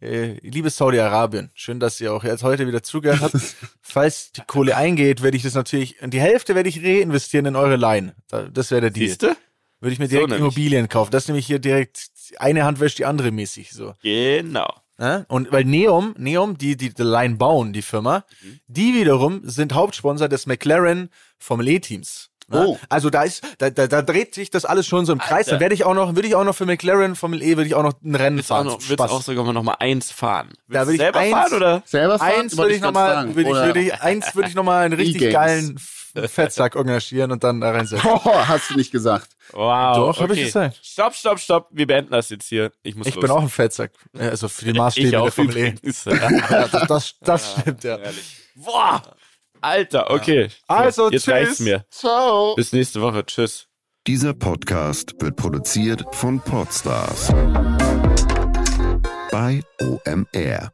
[0.00, 3.34] äh, liebes Saudi-Arabien, schön, dass ihr auch jetzt heute wieder zugehört habt.
[3.82, 7.76] Falls die Kohle eingeht, werde ich das natürlich, die Hälfte werde ich reinvestieren in eure
[7.76, 8.14] Line.
[8.28, 9.08] Da- Das wäre der Deal.
[9.08, 9.34] Siehst du?
[9.80, 10.40] Würde ich mir So direkt nämlich.
[10.40, 11.10] Immobilien kaufen.
[11.10, 11.98] Das ist nämlich hier direkt,
[12.38, 13.94] eine Hand wäscht die andere mäßig, so.
[14.02, 14.68] Genau.
[14.98, 15.24] Ne?
[15.28, 18.60] Und weil Neom, Neom, die, die die Line bauen, die Firma, Mhm.
[18.68, 22.30] die wiederum sind Hauptsponsor des McLaren Formel E-Teams.
[22.46, 22.64] Ne?
[22.68, 22.78] Oh.
[22.90, 25.46] Also da ist, da, da, da dreht sich das alles schon so im Kreis.
[25.46, 25.50] Alter.
[25.52, 27.74] Dann werde ich auch noch, würde ich auch noch für McLaren Formel E, würde ich
[27.74, 28.66] auch noch ein Rennen Willst auch, fahren.
[28.66, 30.50] noch, zum willst auch sogar mal noch mal eins fahren?
[30.68, 31.82] Da will ich selber eins- fahren oder?
[31.86, 32.32] Selber fahren?
[32.42, 33.34] Eins würde ich nochmal, fragen.
[33.34, 35.32] würde ich, würde ich, eins würde ich nochmal einen richtig E-Games.
[35.34, 35.78] geilen
[36.14, 38.08] Fettsack engagieren und dann da reinsetzen.
[38.08, 39.30] Oh, hast du nicht gesagt.
[39.52, 39.96] Wow.
[39.96, 40.44] Doch, hab ich okay.
[40.44, 40.80] gesagt.
[40.82, 41.68] Stopp, stopp, stopp.
[41.70, 42.72] Wir beenden das jetzt hier.
[42.82, 43.22] Ich muss Ich los.
[43.22, 43.92] bin auch ein Fettsack.
[44.12, 45.42] Ja, Also für die Maßstäbe ich der E.
[45.42, 46.04] übrigens.
[46.06, 47.96] Ja, das, das, das stimmt, ja.
[47.96, 48.36] Ehrlich.
[48.54, 49.02] Boah.
[49.60, 50.48] Alter, okay.
[50.48, 51.34] So, Also, jetzt tschüss.
[51.34, 51.84] reicht's mir.
[51.90, 52.54] Ciao.
[52.54, 53.24] Bis nächste Woche.
[53.24, 53.66] Tschüss.
[54.06, 57.28] Dieser Podcast wird produziert von Podstars
[59.30, 60.73] bei OMR.